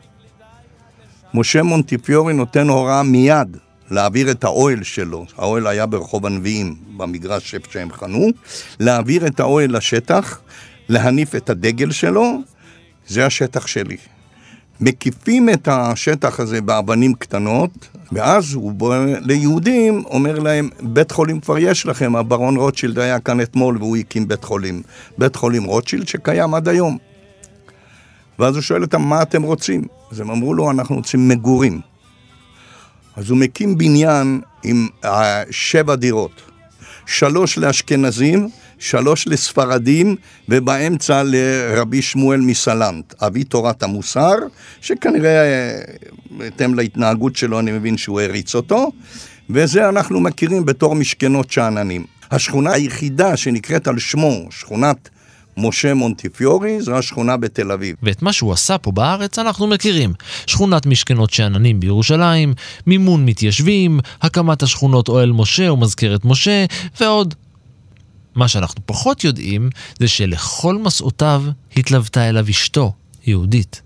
משה 1.33 1.63
מונטיפיורי 1.63 2.33
נותן 2.33 2.69
הוראה 2.69 3.03
מיד 3.03 3.57
להעביר 3.91 4.31
את 4.31 4.43
האוהל 4.43 4.83
שלו, 4.83 5.25
האוהל 5.37 5.67
היה 5.67 5.85
ברחוב 5.85 6.25
הנביאים, 6.25 6.75
במגרש 6.97 7.55
איפה 7.55 7.71
שהם 7.71 7.91
חנו, 7.91 8.27
להעביר 8.79 9.27
את 9.27 9.39
האוהל 9.39 9.77
לשטח, 9.77 10.41
להניף 10.89 11.35
את 11.35 11.49
הדגל 11.49 11.91
שלו, 11.91 12.37
זה 13.07 13.25
השטח 13.25 13.67
שלי. 13.67 13.97
מקיפים 14.81 15.49
את 15.49 15.67
השטח 15.71 16.39
הזה 16.39 16.61
באבנים 16.61 17.13
קטנות, 17.13 17.87
ואז 18.11 18.53
הוא 18.53 18.71
בא 18.71 19.05
ליהודים, 19.05 20.03
אומר 20.05 20.39
להם, 20.39 20.69
בית 20.81 21.11
חולים 21.11 21.39
כבר 21.39 21.57
יש 21.57 21.85
לכם, 21.85 22.15
הברון 22.15 22.57
רוטשילד 22.57 22.99
היה 22.99 23.19
כאן 23.19 23.41
אתמול 23.41 23.77
והוא 23.77 23.97
הקים 23.97 24.27
בית 24.27 24.43
חולים. 24.43 24.81
בית 25.17 25.35
חולים 25.35 25.63
רוטשילד 25.63 26.07
שקיים 26.07 26.53
עד 26.53 26.67
היום. 26.67 26.97
ואז 28.39 28.55
הוא 28.55 28.61
שואל 28.61 28.81
אותם, 28.81 29.01
מה 29.01 29.21
אתם 29.21 29.43
רוצים? 29.43 29.87
אז 30.11 30.19
הם 30.19 30.29
אמרו 30.29 30.53
לו, 30.53 30.71
אנחנו 30.71 30.95
רוצים 30.95 31.27
מגורים. 31.27 31.81
אז 33.15 33.29
הוא 33.29 33.37
מקים 33.37 33.77
בניין 33.77 34.41
עם 34.63 34.87
אה, 35.05 35.43
שבע 35.51 35.95
דירות. 35.95 36.41
שלוש 37.05 37.57
לאשכנזים, 37.57 38.49
שלוש 38.83 39.27
לספרדים, 39.27 40.15
ובאמצע 40.49 41.23
לרבי 41.25 42.01
שמואל 42.01 42.39
מסלנט, 42.39 43.13
אבי 43.21 43.43
תורת 43.43 43.83
המוסר, 43.83 44.35
שכנראה, 44.81 45.71
בהתאם 46.31 46.73
להתנהגות 46.73 47.35
שלו, 47.35 47.59
אני 47.59 47.71
מבין 47.71 47.97
שהוא 47.97 48.21
הריץ 48.21 48.55
אותו, 48.55 48.91
וזה 49.49 49.89
אנחנו 49.89 50.19
מכירים 50.19 50.65
בתור 50.65 50.95
משכנות 50.95 51.51
שאננים. 51.51 52.05
השכונה 52.31 52.71
היחידה 52.71 53.37
שנקראת 53.37 53.87
על 53.87 53.99
שמו, 53.99 54.47
שכונת 54.49 55.09
משה 55.57 55.93
מונטיפיורי, 55.93 56.81
זו 56.81 56.97
השכונה 56.97 57.37
בתל 57.37 57.71
אביב. 57.71 57.95
ואת 58.03 58.21
מה 58.21 58.33
שהוא 58.33 58.53
עשה 58.53 58.77
פה 58.77 58.91
בארץ 58.91 59.39
אנחנו 59.39 59.67
מכירים. 59.67 60.13
שכונת 60.47 60.85
משכנות 60.85 61.33
שאננים 61.33 61.79
בירושלים, 61.79 62.53
מימון 62.87 63.25
מתיישבים, 63.25 63.99
הקמת 64.21 64.63
השכונות 64.63 65.07
אוהל 65.07 65.31
משה 65.31 65.71
ומזכרת 65.71 66.25
משה, 66.25 66.65
ועוד. 66.99 67.33
מה 68.35 68.47
שאנחנו 68.47 68.81
פחות 68.85 69.23
יודעים 69.23 69.69
זה 69.99 70.07
שלכל 70.07 70.77
מסעותיו 70.77 71.43
התלוותה 71.77 72.29
אליו 72.29 72.45
אשתו, 72.49 72.93
יהודית. 73.25 73.81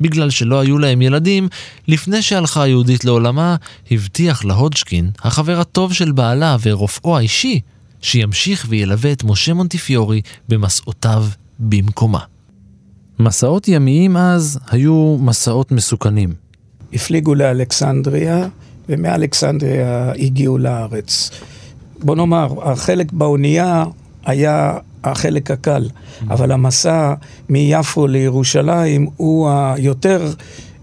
בגלל 0.00 0.30
שלא 0.30 0.60
היו 0.60 0.78
להם 0.78 1.02
ילדים, 1.02 1.48
לפני 1.88 2.22
שהלכה 2.22 2.62
היהודית 2.62 3.04
לעולמה, 3.04 3.56
הבטיח 3.90 4.44
להודשקין, 4.44 5.10
החבר 5.22 5.60
הטוב 5.60 5.92
של 5.92 6.12
בעלה 6.12 6.56
ורופאו 6.62 7.16
האישי, 7.16 7.60
שימשיך 8.00 8.66
וילווה 8.68 9.12
את 9.12 9.24
משה 9.24 9.54
מונטיפיורי 9.54 10.20
במסעותיו 10.48 11.26
במקומה. 11.58 12.20
מסעות 13.18 13.68
ימיים 13.68 14.16
אז 14.16 14.58
היו 14.70 15.16
מסעות 15.20 15.72
מסוכנים. 15.72 16.34
הפליגו 16.92 17.34
לאלכסנדריה, 17.34 18.48
ומאלכסנדריה 18.88 20.12
הגיעו 20.18 20.58
לארץ. 20.58 21.30
בוא 22.02 22.16
נאמר, 22.16 22.48
החלק 22.62 23.12
באונייה 23.12 23.84
היה 24.26 24.72
החלק 25.04 25.50
הקל, 25.50 25.88
אבל 26.30 26.52
המסע 26.52 27.14
מיפו 27.48 28.06
לירושלים 28.06 29.06
הוא 29.16 29.50
היותר 29.50 30.32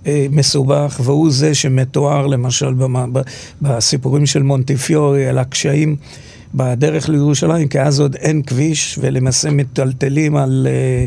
אה, 0.07 0.25
מסובך, 0.31 0.99
והוא 1.03 1.31
זה 1.31 1.55
שמתואר 1.55 2.27
למשל 2.27 2.73
במ- 2.73 3.13
ב- 3.13 3.21
בסיפורים 3.61 4.25
של 4.25 4.43
מונטיפיורי 4.43 5.27
על 5.27 5.37
הקשיים 5.37 5.95
בדרך 6.55 7.09
לירושלים, 7.09 7.67
כי 7.67 7.81
אז 7.81 7.99
עוד 7.99 8.15
אין 8.15 8.41
כביש, 8.41 8.99
ולמעשה 9.01 9.49
מטלטלים 9.51 10.35
על 10.35 10.67
אה, 10.69 11.05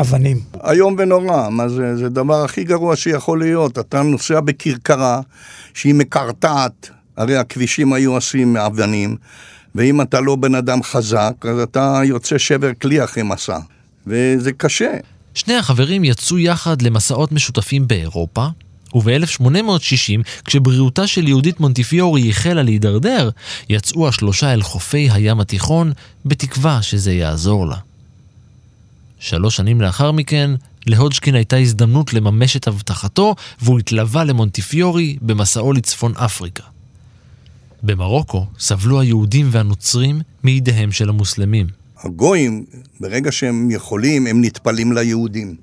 אבנים. 0.00 0.40
איום 0.70 0.96
ונורא, 0.98 1.48
מה 1.50 1.68
זה, 1.68 1.96
זה 1.96 2.06
הדבר 2.06 2.44
הכי 2.44 2.64
גרוע 2.64 2.96
שיכול 2.96 3.38
להיות. 3.38 3.78
אתה 3.78 4.02
נוסע 4.02 4.40
בכרכרה 4.40 5.20
שהיא 5.74 5.94
מקרטעת, 5.94 6.90
הרי 7.16 7.36
הכבישים 7.36 7.92
היו 7.92 8.16
עשויים 8.16 8.52
מאבנים, 8.52 9.16
ואם 9.74 10.00
אתה 10.00 10.20
לא 10.20 10.36
בן 10.36 10.54
אדם 10.54 10.82
חזק, 10.82 11.32
אז 11.50 11.58
אתה 11.58 12.00
יוצא 12.04 12.38
שבר 12.38 12.70
כלי 12.82 13.04
אחרי 13.04 13.22
מסע. 13.22 13.58
וזה 14.06 14.52
קשה. 14.52 14.92
שני 15.34 15.54
החברים 15.54 16.04
יצאו 16.04 16.38
יחד 16.38 16.82
למסעות 16.82 17.32
משותפים 17.32 17.88
באירופה, 17.88 18.46
וב-1860, 18.94 20.22
כשבריאותה 20.44 21.06
של 21.06 21.28
יהודית 21.28 21.60
מונטיפיורי 21.60 22.30
החלה 22.30 22.62
להידרדר, 22.62 23.30
יצאו 23.68 24.08
השלושה 24.08 24.52
אל 24.52 24.62
חופי 24.62 25.08
הים 25.10 25.40
התיכון, 25.40 25.92
בתקווה 26.24 26.82
שזה 26.82 27.12
יעזור 27.12 27.66
לה. 27.66 27.76
שלוש 29.18 29.56
שנים 29.56 29.80
לאחר 29.80 30.12
מכן, 30.12 30.50
להודשקין 30.86 31.34
הייתה 31.34 31.56
הזדמנות 31.56 32.12
לממש 32.12 32.56
את 32.56 32.68
הבטחתו, 32.68 33.34
והוא 33.62 33.78
התלווה 33.78 34.24
למונטיפיורי 34.24 35.16
במסעו 35.22 35.72
לצפון 35.72 36.12
אפריקה. 36.16 36.73
במרוקו 37.84 38.46
סבלו 38.58 39.00
היהודים 39.00 39.48
והנוצרים 39.50 40.20
מידיהם 40.44 40.92
של 40.92 41.08
המוסלמים. 41.08 41.66
הגויים, 42.02 42.64
ברגע 43.00 43.32
שהם 43.32 43.70
יכולים, 43.70 44.26
הם 44.26 44.44
נטפלים 44.44 44.92
ליהודים. 44.92 45.56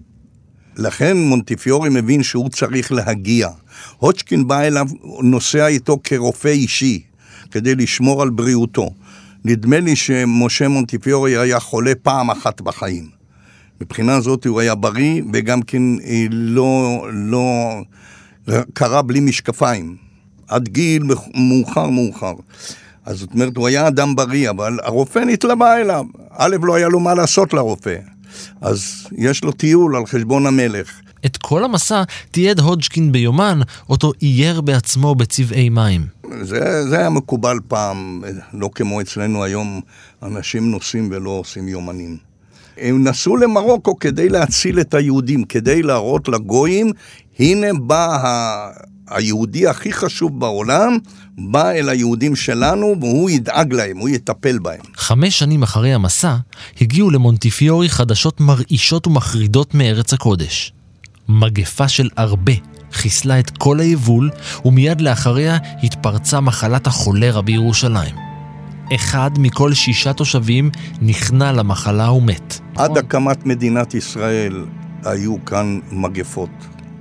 לכן 0.77 1.17
מונטיפיורי 1.17 1.89
מבין 1.89 2.23
שהוא 2.23 2.49
צריך 2.49 2.91
להגיע. 2.91 3.49
הוצ'קין 3.97 4.47
בא 4.47 4.61
אליו, 4.61 4.87
נוסע 5.23 5.67
איתו 5.67 5.97
כרופא 6.03 6.47
אישי, 6.47 7.01
כדי 7.51 7.75
לשמור 7.75 8.21
על 8.21 8.29
בריאותו. 8.29 8.89
נדמה 9.45 9.79
לי 9.79 9.95
שמשה 9.95 10.67
מונטיפיורי 10.67 11.37
היה 11.37 11.59
חולה 11.59 11.93
פעם 12.01 12.31
אחת 12.31 12.61
בחיים. 12.61 13.09
מבחינה 13.81 14.21
זאת 14.21 14.45
הוא 14.45 14.59
היה 14.59 14.75
בריא, 14.75 15.21
וגם 15.33 15.61
כן 15.61 15.81
אה, 16.03 16.25
לא, 16.31 17.07
לא 17.13 17.75
קרה 18.73 19.01
בלי 19.01 19.19
משקפיים. 19.19 20.10
עד 20.51 20.67
גיל 20.67 21.03
מאוחר 21.35 21.89
מאוחר. 21.89 22.33
אז 23.05 23.17
זאת 23.19 23.33
אומרת, 23.33 23.57
הוא 23.57 23.67
היה 23.67 23.87
אדם 23.87 24.15
בריא, 24.15 24.49
אבל 24.49 24.77
הרופא 24.83 25.19
נתלווה 25.19 25.81
אליו. 25.81 26.05
א', 26.29 26.55
לא 26.63 26.75
היה 26.75 26.87
לו 26.87 26.99
מה 26.99 27.13
לעשות 27.13 27.53
לרופא. 27.53 27.95
אז 28.61 29.07
יש 29.17 29.43
לו 29.43 29.51
טיול 29.51 29.95
על 29.95 30.05
חשבון 30.05 30.45
המלך. 30.45 30.91
את 31.25 31.37
כל 31.37 31.63
המסע 31.63 32.03
תיעד 32.31 32.59
הודג'קין 32.59 33.11
ביומן, 33.11 33.59
אותו 33.89 34.11
אייר 34.21 34.61
בעצמו 34.61 35.15
בצבעי 35.15 35.69
מים. 35.69 36.05
זה, 36.41 36.89
זה 36.89 36.99
היה 36.99 37.09
מקובל 37.09 37.57
פעם, 37.67 38.21
לא 38.53 38.69
כמו 38.75 39.01
אצלנו 39.01 39.43
היום, 39.43 39.81
אנשים 40.23 40.71
נוסעים 40.71 41.09
ולא 41.11 41.29
עושים 41.29 41.67
יומנים. 41.67 42.17
הם 42.77 43.03
נסעו 43.07 43.37
למרוקו 43.37 43.99
כדי 43.99 44.29
להציל 44.29 44.79
את 44.79 44.93
היהודים, 44.93 45.43
כדי 45.43 45.83
להראות 45.83 46.27
לגויים, 46.27 46.91
הנה 47.39 47.67
בא. 47.73 48.71
היהודי 49.09 49.67
הכי 49.67 49.93
חשוב 49.93 50.39
בעולם, 50.39 50.97
בא 51.37 51.71
אל 51.71 51.89
היהודים 51.89 52.35
שלנו 52.35 52.95
והוא 53.01 53.29
ידאג 53.29 53.73
להם, 53.73 53.97
הוא 53.97 54.09
יטפל 54.09 54.59
בהם. 54.59 54.79
חמש 54.95 55.39
שנים 55.39 55.63
אחרי 55.63 55.93
המסע, 55.93 56.35
הגיעו 56.81 57.09
למונטיפיורי 57.09 57.89
חדשות 57.89 58.39
מרעישות 58.41 59.07
ומחרידות 59.07 59.73
מארץ 59.75 60.13
הקודש. 60.13 60.73
מגפה 61.29 61.87
של 61.87 62.09
ארבה 62.17 62.53
חיסלה 62.91 63.39
את 63.39 63.49
כל 63.57 63.79
היבול, 63.79 64.29
ומיד 64.65 65.01
לאחריה 65.01 65.57
התפרצה 65.83 66.39
מחלת 66.39 66.87
החולרה 66.87 67.41
בירושלים. 67.41 68.15
אחד 68.95 69.31
מכל 69.37 69.73
שישה 69.73 70.13
תושבים 70.13 70.71
נכנע 71.01 71.51
למחלה 71.51 72.11
ומת. 72.11 72.59
עד 72.75 72.97
הקמת 72.97 73.45
מדינת 73.45 73.93
ישראל 73.93 74.65
היו 75.05 75.45
כאן 75.45 75.79
מגפות. 75.91 76.49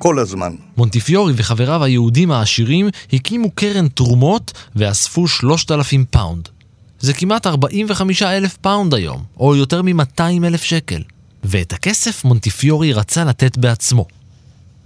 כל 0.00 0.18
הזמן. 0.18 0.54
מונטיפיורי 0.76 1.32
וחבריו 1.36 1.84
היהודים 1.84 2.30
העשירים 2.30 2.88
הקימו 3.12 3.50
קרן 3.50 3.88
תרומות 3.88 4.52
ואספו 4.76 5.28
3,000 5.28 6.04
פאונד. 6.04 6.48
זה 7.00 7.14
כמעט 7.14 7.46
45 7.46 8.22
אלף 8.22 8.56
פאונד 8.56 8.94
היום, 8.94 9.22
או 9.40 9.56
יותר 9.56 9.82
מ-200 9.82 10.22
אלף 10.44 10.62
שקל. 10.62 11.02
ואת 11.44 11.72
הכסף 11.72 12.24
מונטיפיורי 12.24 12.92
רצה 12.92 13.24
לתת 13.24 13.58
בעצמו. 13.58 14.06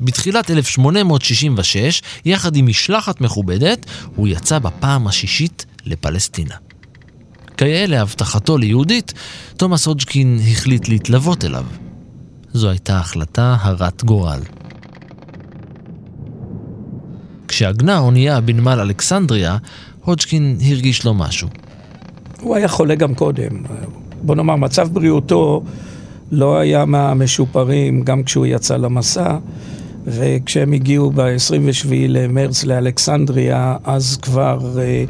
בתחילת 0.01 0.51
1866, 0.51 2.03
יחד 2.25 2.57
עם 2.57 2.67
משלחת 2.67 3.21
מכובדת, 3.21 3.87
הוא 4.17 4.29
יצא 4.29 4.59
בפעם 4.59 5.07
השישית 5.07 5.67
לפלסטינה. 5.85 6.55
כיאה 7.57 7.87
להבטחתו 7.87 8.59
ליהודית, 8.59 9.13
תומאס 9.57 9.87
הודג'קין 9.87 10.41
החליט 10.51 10.89
להתלוות 10.89 11.45
אליו. 11.45 11.65
זו 12.53 12.71
הייתה 12.71 12.99
החלטה 12.99 13.57
הרת 13.61 14.05
גורל. 14.05 14.41
כשעגנה 17.55 17.95
האונייה 17.97 18.41
בנמל 18.41 18.81
אלכסנדריה, 18.81 19.57
הודג'קין 20.05 20.57
הרגיש 20.71 21.05
לו 21.05 21.15
משהו. 21.15 21.49
הוא 22.41 22.57
היה 22.57 22.69
חולה 22.69 22.95
גם 22.95 23.15
קודם. 23.15 23.63
בוא 24.23 24.35
נאמר, 24.35 24.57
מצב 24.57 24.89
בריאותו 24.93 25.63
לא 26.33 26.59
היה 26.59 26.85
מהמשופרים 26.85 28.03
גם 28.03 28.23
כשהוא 28.23 28.47
יצא 28.47 28.77
למסע, 28.77 29.39
וכשהם 30.07 30.73
הגיעו 30.73 31.11
ב-27 31.11 31.89
למרץ 32.09 32.65
לאלכסנדריה, 32.65 33.77
אז 33.85 34.17
כבר 34.17 34.79
אה, 34.79 35.05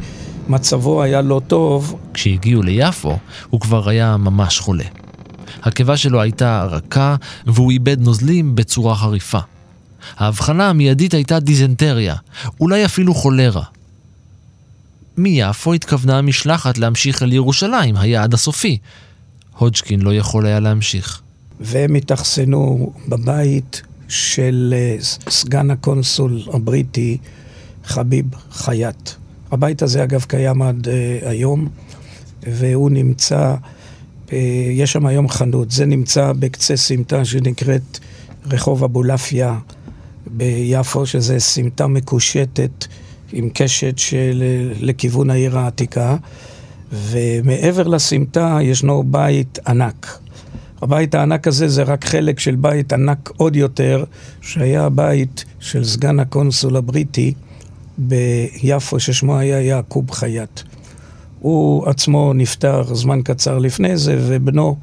מצבו 0.48 1.02
היה 1.02 1.22
לא 1.22 1.40
טוב. 1.46 1.96
כשהגיעו 2.14 2.62
ליפו, 2.62 3.18
הוא 3.50 3.60
כבר 3.60 3.88
היה 3.88 4.16
ממש 4.16 4.58
חולה. 4.58 4.84
הקיבה 5.62 5.96
שלו 5.96 6.20
הייתה 6.20 6.66
רכה, 6.70 7.16
והוא 7.46 7.70
איבד 7.70 8.00
נוזלים 8.00 8.54
בצורה 8.54 8.94
חריפה. 8.94 9.40
ההבחנה 10.16 10.70
המיידית 10.70 11.14
הייתה 11.14 11.40
דיזנטריה, 11.40 12.14
אולי 12.60 12.84
אפילו 12.84 13.14
חולרה. 13.14 13.62
מיפו 15.16 15.72
התכוונה 15.72 16.18
המשלחת 16.18 16.78
להמשיך 16.78 17.22
אל 17.22 17.32
ירושלים, 17.32 17.96
היעד 17.96 18.34
הסופי. 18.34 18.78
הודג'קין 19.58 20.02
לא 20.02 20.14
יכול 20.14 20.46
היה 20.46 20.60
להמשיך. 20.60 21.20
והם 21.60 21.94
התאכסנו 21.94 22.92
בבית 23.08 23.82
של 24.08 24.74
אה, 24.76 24.96
סגן 25.30 25.70
הקונסול 25.70 26.42
הבריטי 26.52 27.18
חביב 27.84 28.26
חייט. 28.50 29.10
הבית 29.50 29.82
הזה 29.82 30.04
אגב 30.04 30.24
קיים 30.28 30.62
עד 30.62 30.88
אה, 30.88 31.28
היום, 31.28 31.68
והוא 32.42 32.90
נמצא, 32.90 33.54
אה, 34.26 34.32
יש 34.72 34.92
שם 34.92 35.06
היום 35.06 35.28
חנות, 35.28 35.70
זה 35.70 35.86
נמצא 35.86 36.32
בקצה 36.38 36.76
סמטה 36.76 37.24
שנקראת 37.24 37.98
רחוב 38.46 38.84
אבולעפיה 38.84 39.58
ביפו, 40.36 41.06
שזה 41.06 41.40
סמטה 41.40 41.86
מקושטת 41.86 42.86
עם 43.32 43.48
קשת 43.54 43.98
של, 43.98 44.44
לכיוון 44.80 45.30
העיר 45.30 45.58
העתיקה, 45.58 46.16
ומעבר 46.92 47.88
לסמטה 47.88 48.58
ישנו 48.62 49.04
בית 49.06 49.58
ענק. 49.66 50.18
הבית 50.82 51.14
הענק 51.14 51.48
הזה 51.48 51.68
זה 51.68 51.82
רק 51.82 52.04
חלק 52.04 52.40
של 52.40 52.54
בית 52.54 52.92
ענק 52.92 53.30
עוד 53.36 53.56
יותר, 53.56 54.04
שהיה 54.40 54.84
הבית 54.84 55.44
של 55.60 55.84
סגן 55.84 56.20
הקונסול 56.20 56.76
הבריטי 56.76 57.34
ביפו, 57.98 59.00
ששמו 59.00 59.38
היה 59.38 59.60
יעקוב 59.60 60.10
חייט. 60.10 60.60
הוא 61.40 61.88
עצמו 61.88 62.32
נפטר 62.32 62.94
זמן 62.94 63.22
קצר 63.22 63.58
לפני 63.58 63.96
זה, 63.96 64.18
ובנו 64.20 64.76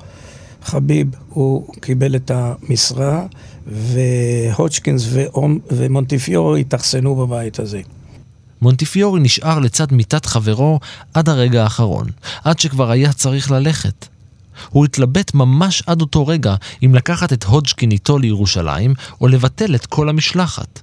חביב, 0.63 1.07
הוא 1.29 1.73
קיבל 1.81 2.15
את 2.15 2.31
המשרה, 2.33 3.25
והודשקינס 3.67 5.07
ומונטיפיורו 5.71 6.55
התאכסנו 6.55 7.15
בבית 7.15 7.59
הזה. 7.59 7.81
מונטיפיורי 8.61 9.19
נשאר 9.19 9.59
לצד 9.59 9.93
מיטת 9.93 10.25
חברו 10.25 10.79
עד 11.13 11.29
הרגע 11.29 11.63
האחרון, 11.63 12.07
עד 12.43 12.59
שכבר 12.59 12.91
היה 12.91 13.13
צריך 13.13 13.51
ללכת. 13.51 14.07
הוא 14.69 14.85
התלבט 14.85 15.33
ממש 15.33 15.83
עד 15.87 16.01
אותו 16.01 16.27
רגע 16.27 16.55
אם 16.85 16.95
לקחת 16.95 17.33
את 17.33 17.43
הודג'קין 17.43 17.91
איתו 17.91 18.19
לירושלים 18.19 18.93
או 19.21 19.27
לבטל 19.27 19.75
את 19.75 19.85
כל 19.85 20.09
המשלחת. 20.09 20.81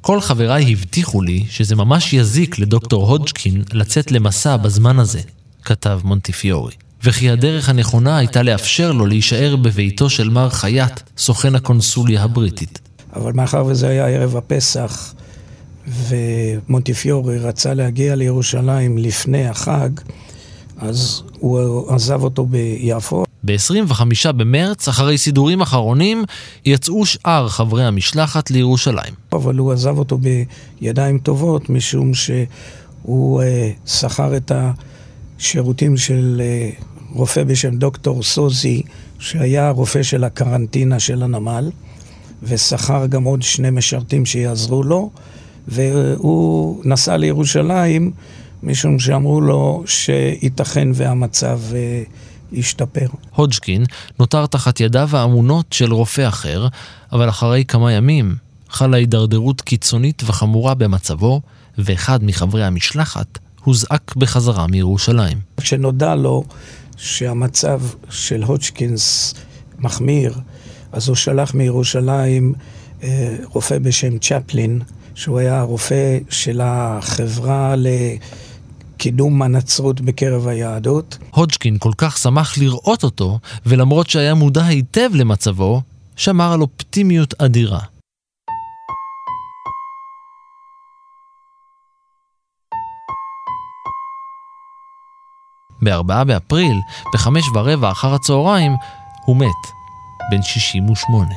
כל 0.00 0.20
חבריי 0.20 0.72
הבטיחו 0.72 1.22
לי 1.22 1.44
שזה 1.50 1.76
ממש 1.76 2.12
יזיק 2.12 2.58
לדוקטור 2.58 3.08
הודג'קין 3.08 3.62
לצאת 3.72 4.12
למסע 4.12 4.56
בזמן 4.56 4.98
הזה, 4.98 5.20
כתב 5.64 6.00
מונטיפיורי, 6.04 6.74
וכי 7.04 7.30
הדרך 7.30 7.68
הנכונה 7.68 8.18
הייתה 8.18 8.42
לאפשר 8.42 8.92
לו 8.92 9.06
להישאר 9.06 9.56
בביתו 9.56 10.10
של 10.10 10.28
מר 10.28 10.50
חייט, 10.50 11.00
סוכן 11.18 11.54
הקונסוליה 11.54 12.22
הבריטית. 12.22 12.78
אבל 13.16 13.32
מאחר 13.32 13.64
וזה 13.66 13.88
היה 13.88 14.06
ערב 14.06 14.36
הפסח, 14.36 15.14
ומונטיפיורי 15.88 17.38
רצה 17.38 17.74
להגיע 17.74 18.14
לירושלים 18.14 18.98
לפני 18.98 19.48
החג, 19.48 19.90
אז 20.78 21.22
הוא 21.38 21.92
עזב 21.94 22.22
אותו 22.22 22.46
ביפו. 22.46 23.24
ב-25 23.44 24.32
במרץ, 24.32 24.88
אחרי 24.88 25.18
סידורים 25.18 25.60
אחרונים, 25.60 26.24
יצאו 26.64 27.06
שאר 27.06 27.48
חברי 27.48 27.84
המשלחת 27.84 28.50
לירושלים. 28.50 29.14
אבל 29.32 29.58
הוא 29.58 29.72
עזב 29.72 29.98
אותו 29.98 30.18
בידיים 30.80 31.18
טובות, 31.18 31.70
משום 31.70 32.14
שהוא 32.14 33.42
אה, 33.42 33.70
שכר 33.86 34.36
את 34.36 34.52
השירותים 35.38 35.96
של 35.96 36.42
אה, 36.44 36.70
רופא 37.14 37.44
בשם 37.44 37.76
דוקטור 37.76 38.22
סוזי, 38.22 38.82
שהיה 39.18 39.70
רופא 39.70 40.02
של 40.02 40.24
הקרנטינה 40.24 41.00
של 41.00 41.22
הנמל, 41.22 41.70
ושכר 42.42 43.06
גם 43.06 43.24
עוד 43.24 43.42
שני 43.42 43.70
משרתים 43.70 44.26
שיעזרו 44.26 44.82
לו, 44.82 45.10
והוא 45.68 46.82
נסע 46.84 47.16
לירושלים. 47.16 48.12
משום 48.62 48.98
שאמרו 48.98 49.40
לו 49.40 49.82
שייתכן 49.86 50.88
והמצב 50.94 51.60
אה, 51.74 52.02
ישתפר. 52.52 53.06
הודג'קין 53.34 53.84
נותר 54.18 54.46
תחת 54.46 54.80
ידיו 54.80 55.08
האמונות 55.12 55.66
של 55.72 55.92
רופא 55.92 56.28
אחר, 56.28 56.68
אבל 57.12 57.28
אחרי 57.28 57.64
כמה 57.68 57.92
ימים 57.92 58.36
חלה 58.68 58.96
הידרדרות 58.96 59.60
קיצונית 59.60 60.22
וחמורה 60.26 60.74
במצבו, 60.74 61.40
ואחד 61.78 62.24
מחברי 62.24 62.64
המשלחת 62.64 63.38
הוזעק 63.64 64.16
בחזרה 64.16 64.66
מירושלים. 64.66 65.38
כשנודע 65.56 66.14
לו 66.14 66.44
שהמצב 67.02 67.80
של 68.10 68.42
הודג'קינס 68.42 69.34
מחמיר, 69.78 70.38
אז 70.92 71.08
הוא 71.08 71.16
שלח 71.16 71.54
מירושלים 71.54 72.54
אה, 73.02 73.36
רופא 73.44 73.78
בשם 73.78 74.18
צ'פלין, 74.18 74.80
שהוא 75.14 75.38
היה 75.38 75.58
הרופא 75.60 76.18
של 76.30 76.60
החברה 76.64 77.76
ל... 77.76 77.86
קידום 78.96 79.42
הנצרות 79.42 80.00
בקרב 80.00 80.48
היהדות. 80.48 81.18
הודג'קין 81.30 81.76
כל 81.78 81.92
כך 81.96 82.18
שמח 82.18 82.58
לראות 82.58 83.04
אותו, 83.04 83.38
ולמרות 83.66 84.10
שהיה 84.10 84.34
מודע 84.34 84.64
היטב 84.64 85.10
למצבו, 85.14 85.82
שמר 86.16 86.52
על 86.52 86.60
אופטימיות 86.60 87.34
אדירה. 87.38 87.80
ב-4 95.82 96.24
באפריל, 96.24 96.80
בחמש 97.14 97.44
ורבע 97.54 97.90
אחר 97.90 98.14
הצהריים, 98.14 98.72
הוא 99.24 99.36
מת, 99.36 99.72
בן 100.30 100.42
68. 100.42 101.34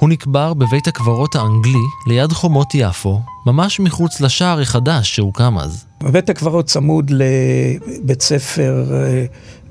הוא 0.00 0.08
נקבר 0.08 0.54
בבית 0.54 0.88
הקברות 0.88 1.34
האנגלי 1.34 1.84
ליד 2.06 2.32
חומות 2.32 2.74
יפו, 2.74 3.20
ממש 3.46 3.80
מחוץ 3.80 4.20
לשער 4.20 4.60
החדש 4.60 5.16
שהוקם 5.16 5.58
אז. 5.58 5.86
בית 6.02 6.30
הקברות 6.30 6.66
צמוד 6.66 7.10
לבית 7.10 8.22
ספר 8.22 8.84
אה, 8.92 9.24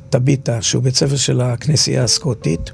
טביטה, 0.09 0.61
שהוא 0.61 0.83
בית 0.83 0.95
ספר 0.95 1.15
של 1.15 1.41
הכנסייה 1.41 2.03
הסקוטית, 2.03 2.71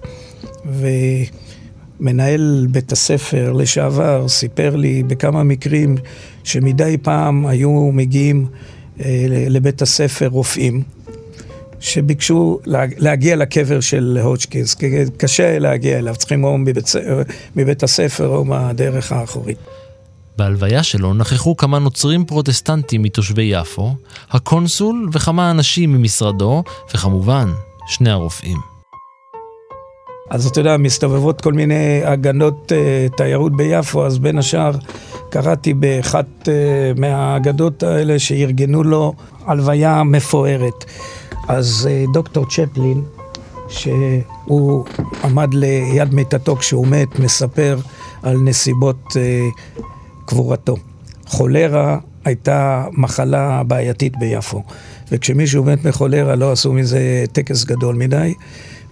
ומנהל 2.00 2.68
בית 2.72 2.92
הספר 2.92 3.52
לשעבר 3.52 4.28
סיפר 4.28 4.76
לי 4.76 5.04
בכמה 5.04 5.44
מקרים 5.44 5.96
שמדי 6.44 6.98
פעם 7.02 7.46
היו 7.46 7.90
מגיעים 7.94 8.46
אה, 9.00 9.26
לבית 9.30 9.82
הספר 9.82 10.28
רופאים. 10.28 10.84
שביקשו 11.84 12.60
להגיע 12.98 13.36
לקבר 13.36 13.80
של 13.80 14.20
הודג'קינס, 14.22 14.76
כי 14.76 14.90
קשה 15.18 15.60
להגיע 15.60 16.00
אליו, 16.00 16.16
צריכים 16.16 16.44
או 16.44 16.58
מבית, 16.58 16.92
מבית 17.56 17.84
הספר 17.84 18.28
או 18.28 18.46
מהדרך 18.46 19.12
האחורית. 19.12 19.58
בהלוויה 20.38 20.84
שלו 20.84 21.14
נכחו 21.14 21.58
כמה 21.58 21.80
נוצרים 21.80 22.26
פרוטסטנטים 22.26 23.02
מתושבי 23.02 23.44
יפו, 23.44 23.96
הקונסול 24.32 25.10
וכמה 25.14 25.52
אנשים 25.52 25.94
ממשרדו, 25.94 26.64
וכמובן, 26.94 27.48
שני 27.88 28.10
הרופאים. 28.10 28.73
אז 30.34 30.46
אתה 30.46 30.60
יודע, 30.60 30.78
מסתובבות 30.78 31.42
כל 31.42 31.54
מיני 31.54 32.02
אגדות 32.04 32.72
אה, 32.72 33.16
תיירות 33.16 33.58
ביפו, 33.58 34.06
אז 34.06 34.20
בין 34.20 34.38
השאר 34.38 34.72
קראתי 35.30 35.74
באחת 35.74 36.26
אה, 36.42 37.00
מהאגדות 37.00 37.84
האלה 37.84 38.20
שארגנו 38.20 38.84
לו 38.84 39.14
הלוויה 39.46 40.04
מפוארת. 40.04 40.86
אז 41.48 41.90
אה, 41.92 42.06
דוקטור 42.14 42.46
צ'פלין, 42.50 43.02
שהוא 43.70 44.86
עמד 45.24 45.54
ליד 45.54 46.14
מיטתו 46.14 46.56
כשהוא 46.56 46.88
מת, 46.88 47.20
מספר 47.20 47.78
על 48.24 48.38
נסיבות 48.38 49.18
אה, 49.18 49.48
קבורתו. 50.26 50.76
חולרה 51.26 51.98
הייתה 52.26 52.86
מחלה 52.92 53.64
בעייתית 53.64 54.18
ביפו, 54.20 54.64
וכשמישהו 55.12 55.64
מת 55.64 55.86
מחולרה 55.86 56.36
לא 56.36 56.52
עשו 56.52 56.74
מזה 56.74 57.24
טקס 57.32 57.64
גדול 57.64 57.96
מדי, 57.96 58.34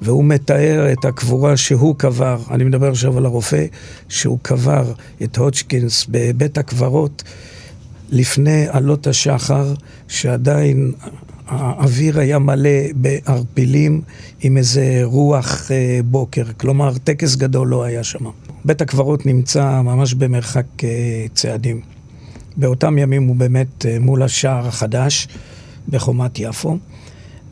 והוא 0.02 0.26
מתאר 0.26 0.92
את 0.92 1.06
הקבורה 1.06 1.58
שהוא 1.58 1.96
קבר, 1.96 2.40
אני 2.52 2.64
מדבר 2.64 2.90
עכשיו 2.90 3.18
על 3.18 3.26
הרופא, 3.26 3.66
שהוא 4.10 4.40
קבר 4.42 4.94
את 5.24 5.38
הודג'קינס 5.38 6.06
בבית 6.10 6.58
הקברות 6.58 7.24
לפני 8.10 8.66
עלות 8.70 9.08
השחר, 9.08 9.74
שעדיין 10.08 10.92
האוויר 11.48 12.20
היה 12.20 12.40
מלא 12.40 12.70
בערפילים 12.96 14.02
עם 14.42 14.58
איזה 14.58 15.00
רוח 15.04 15.72
אה, 15.72 16.00
בוקר, 16.06 16.44
כלומר 16.58 16.98
טקס 16.98 17.36
גדול 17.36 17.68
לא 17.68 17.84
היה 17.84 18.04
שם. 18.04 18.26
בית 18.66 18.82
הקברות 18.82 19.26
נמצא 19.26 19.82
ממש 19.82 20.14
במרחק 20.14 20.66
אה, 20.84 20.90
צעדים. 21.34 21.82
באותם 22.58 22.98
ימים 22.98 23.28
הוא 23.28 23.36
באמת 23.36 23.86
אה, 23.86 24.00
מול 24.00 24.24
השער 24.24 24.68
החדש 24.68 25.28
בחומת 25.90 26.40
יפו, 26.40 26.78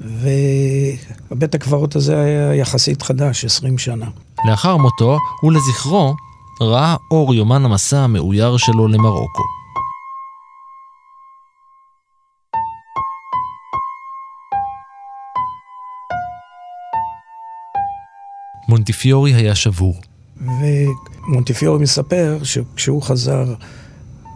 ובית 0.02 1.56
הקברות 1.56 1.96
הזה 1.96 2.22
היה 2.22 2.56
יחסית 2.56 3.02
חדש, 3.02 3.46
20 3.46 3.78
שנה. 3.78 4.06
לאחר 4.50 4.78
מותו, 4.78 5.18
ולזכרו, 5.44 6.16
ראה 6.62 6.96
אור 7.12 7.34
יומן 7.34 7.66
המסע 7.66 8.00
המאויר 8.00 8.58
שלו 8.58 8.88
למרוקו. 8.88 9.44
מונטיפיורי 18.70 19.34
היה 19.34 19.56
שבור. 19.56 19.96
ומונטיפיורי 20.38 21.80
מספר 21.80 22.40
שכשהוא 22.44 23.02
חזר 23.02 23.54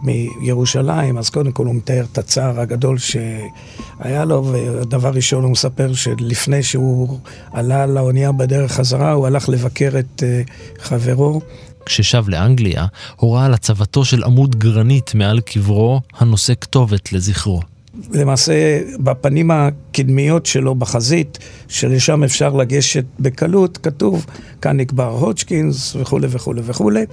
מירושלים, 0.03 1.17
אז 1.17 1.29
קודם 1.29 1.51
כל 1.51 1.65
הוא 1.65 1.75
מתאר 1.75 2.05
את 2.11 2.17
הצער 2.17 2.59
הגדול 2.59 2.97
שהיה 2.97 4.25
לו, 4.25 4.45
ודבר 4.45 5.09
ראשון 5.09 5.43
הוא 5.43 5.51
מספר 5.51 5.93
שלפני 5.93 6.63
שהוא 6.63 7.19
עלה 7.51 7.85
לאונייה 7.85 8.31
בדרך 8.31 8.71
חזרה, 8.71 9.11
הוא 9.11 9.27
הלך 9.27 9.49
לבקר 9.49 9.91
את 9.99 10.23
אה, 10.23 10.41
חברו. 10.79 11.41
כששב 11.85 12.23
לאנגליה, 12.27 12.85
הורה 13.15 13.45
על 13.45 13.53
הצבתו 13.53 14.05
של 14.05 14.23
עמוד 14.23 14.55
גרנית 14.55 15.15
מעל 15.15 15.39
קברו, 15.39 16.01
הנושא 16.17 16.53
כתובת 16.61 17.13
לזכרו. 17.13 17.72
למעשה 18.11 18.79
בפנים 18.99 19.51
הקדמיות 19.51 20.45
שלו 20.45 20.75
בחזית, 20.75 21.39
שלשם 21.67 22.23
אפשר 22.23 22.49
לגשת 22.53 23.03
בקלות, 23.19 23.77
כתוב 23.77 24.25
כאן 24.61 24.77
נקבר 24.77 25.09
הודג'קינס 25.09 25.95
וכולי 25.95 26.27
וכולי 26.29 26.61
וכולי. 26.65 27.05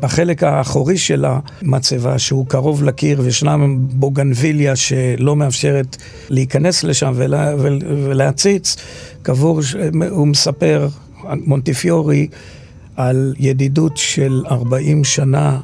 בחלק 0.00 0.42
האחורי 0.42 0.98
של 0.98 1.24
המצבה, 1.28 2.18
שהוא 2.18 2.46
קרוב 2.46 2.82
לקיר 2.82 3.20
וישנם 3.24 3.78
בוגנביליה 3.78 4.76
שלא 4.76 5.36
מאפשרת 5.36 5.96
להיכנס 6.28 6.84
לשם 6.84 7.12
ולה, 7.16 7.54
ולהציץ, 7.56 8.76
קבור, 9.22 9.60
הוא 10.10 10.26
מספר, 10.26 10.88
מונטיפיורי, 11.24 12.28
על 12.96 13.34
ידידות 13.38 13.96
של 13.96 14.42
40 14.50 15.04
שנה 15.04 15.60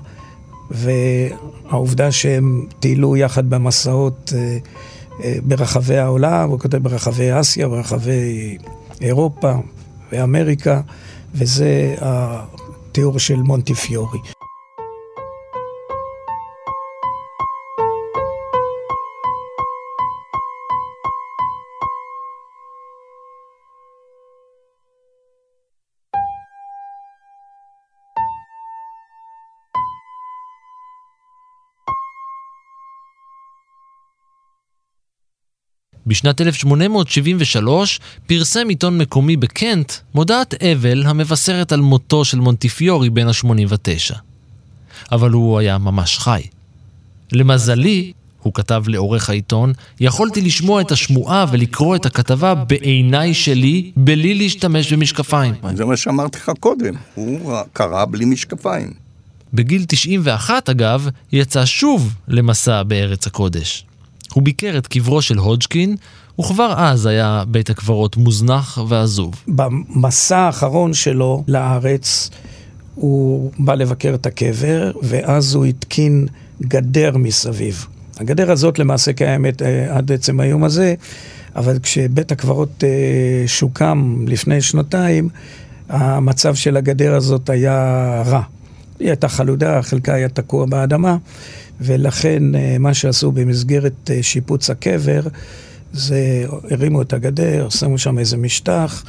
והעובדה 0.70 2.12
שהם 2.12 2.66
טיילו 2.80 3.16
יחד 3.16 3.50
במסעות 3.50 4.32
אה, 4.36 4.58
אה, 5.24 5.34
ברחבי 5.42 5.96
העולם, 5.96 6.50
הוא 6.50 6.58
כותב 6.58 6.78
ברחבי 6.78 7.40
אסיה, 7.40 7.68
ברחבי 7.68 8.56
אירופה 9.00 9.52
ואמריקה, 10.12 10.80
וזה 11.34 11.94
התיאור 12.00 13.18
של 13.18 13.36
מונטיפיורי. 13.36 14.37
בשנת 36.08 36.40
1873 36.40 38.00
פרסם 38.26 38.68
עיתון 38.68 38.98
מקומי 38.98 39.36
בקנט 39.36 39.92
מודעת 40.14 40.54
אבל 40.62 41.02
המבשרת 41.06 41.72
על 41.72 41.80
מותו 41.80 42.24
של 42.24 42.38
מונטיפיורי 42.38 43.10
בן 43.10 43.26
ה-89. 43.26 44.14
אבל 45.12 45.30
הוא 45.30 45.58
היה 45.58 45.78
ממש 45.78 46.18
חי. 46.18 46.42
למזלי, 47.32 48.12
הוא 48.42 48.54
כתב 48.54 48.82
לעורך 48.86 49.30
העיתון, 49.30 49.72
יכולתי 50.00 50.40
לשמוע 50.40 50.80
את 50.80 50.92
השמועה 50.92 51.46
ולקרוא 51.50 51.96
את 51.96 52.06
הכתבה 52.06 52.54
בעיניי 52.54 53.34
שלי, 53.34 53.90
בלי 53.96 54.34
להשתמש 54.34 54.92
במשקפיים. 54.92 55.54
זה 55.74 55.84
מה 55.84 55.96
שאמרתי 55.96 56.38
לך 56.38 56.52
קודם, 56.60 56.94
הוא 57.14 57.52
קרא 57.72 58.04
בלי 58.04 58.24
משקפיים. 58.24 58.90
בגיל 59.54 59.84
91, 59.88 60.68
אגב, 60.68 61.08
יצא 61.32 61.64
שוב 61.64 62.14
למסע 62.28 62.82
בארץ 62.82 63.26
הקודש. 63.26 63.84
הוא 64.34 64.42
ביקר 64.42 64.78
את 64.78 64.86
קברו 64.86 65.22
של 65.22 65.38
הודג'קין, 65.38 65.96
וכבר 66.40 66.74
אז 66.76 67.06
היה 67.06 67.42
בית 67.48 67.70
הקברות 67.70 68.16
מוזנח 68.16 68.78
ועזוב. 68.88 69.34
במסע 69.48 70.38
האחרון 70.38 70.94
שלו 70.94 71.44
לארץ, 71.48 72.30
הוא 72.94 73.50
בא 73.58 73.74
לבקר 73.74 74.14
את 74.14 74.26
הקבר, 74.26 74.90
ואז 75.02 75.54
הוא 75.54 75.64
התקין 75.64 76.26
גדר 76.62 77.16
מסביב. 77.16 77.86
הגדר 78.20 78.50
הזאת 78.50 78.78
למעשה 78.78 79.12
קיימת 79.12 79.62
אה, 79.62 79.96
עד 79.96 80.12
עצם 80.12 80.40
היום 80.40 80.64
הזה, 80.64 80.94
אבל 81.56 81.78
כשבית 81.82 82.32
הקברות 82.32 82.84
אה, 82.84 83.48
שוקם 83.48 84.24
לפני 84.28 84.62
שנתיים, 84.62 85.28
המצב 85.88 86.54
של 86.54 86.76
הגדר 86.76 87.14
הזאת 87.14 87.50
היה 87.50 88.22
רע. 88.26 88.42
היא 89.00 89.08
הייתה 89.08 89.28
חלודה, 89.28 89.82
חלקה 89.82 90.14
היה 90.14 90.28
תקוע 90.28 90.66
באדמה, 90.66 91.16
ולכן 91.80 92.54
אה, 92.54 92.76
מה 92.78 92.94
שעשו 92.94 93.32
במסגרת 93.32 94.10
אה, 94.10 94.22
שיפוץ 94.22 94.70
הקבר, 94.70 95.20
זה 95.92 96.44
הרימו 96.70 97.02
את 97.02 97.12
הגדר, 97.12 97.68
שמו 97.68 97.98
שם 97.98 98.18
איזה 98.18 98.36
משטח, 98.36 99.04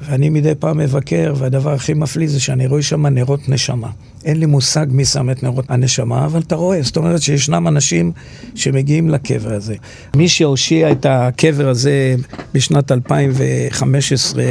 ואני 0.00 0.30
מדי 0.30 0.54
פעם 0.58 0.78
מבקר, 0.78 1.34
והדבר 1.36 1.72
הכי 1.72 1.94
מפליא 1.94 2.28
זה 2.28 2.40
שאני 2.40 2.66
רואה 2.66 2.82
שם 2.82 3.06
נרות 3.06 3.48
נשמה. 3.48 3.90
אין 4.24 4.36
לי 4.40 4.46
מושג 4.46 4.86
מי 4.90 5.04
שם 5.04 5.30
את 5.30 5.42
נרות 5.42 5.64
הנשמה, 5.68 6.24
אבל 6.24 6.40
אתה 6.40 6.54
רואה, 6.54 6.82
זאת 6.82 6.96
אומרת 6.96 7.22
שישנם 7.22 7.68
אנשים 7.68 8.12
שמגיעים 8.54 9.08
לקבר 9.08 9.54
הזה. 9.54 9.74
מי 10.16 10.28
שהושיע 10.28 10.92
את 10.92 11.06
הקבר 11.08 11.68
הזה 11.68 12.14
בשנת 12.54 12.92
2015 12.92 14.44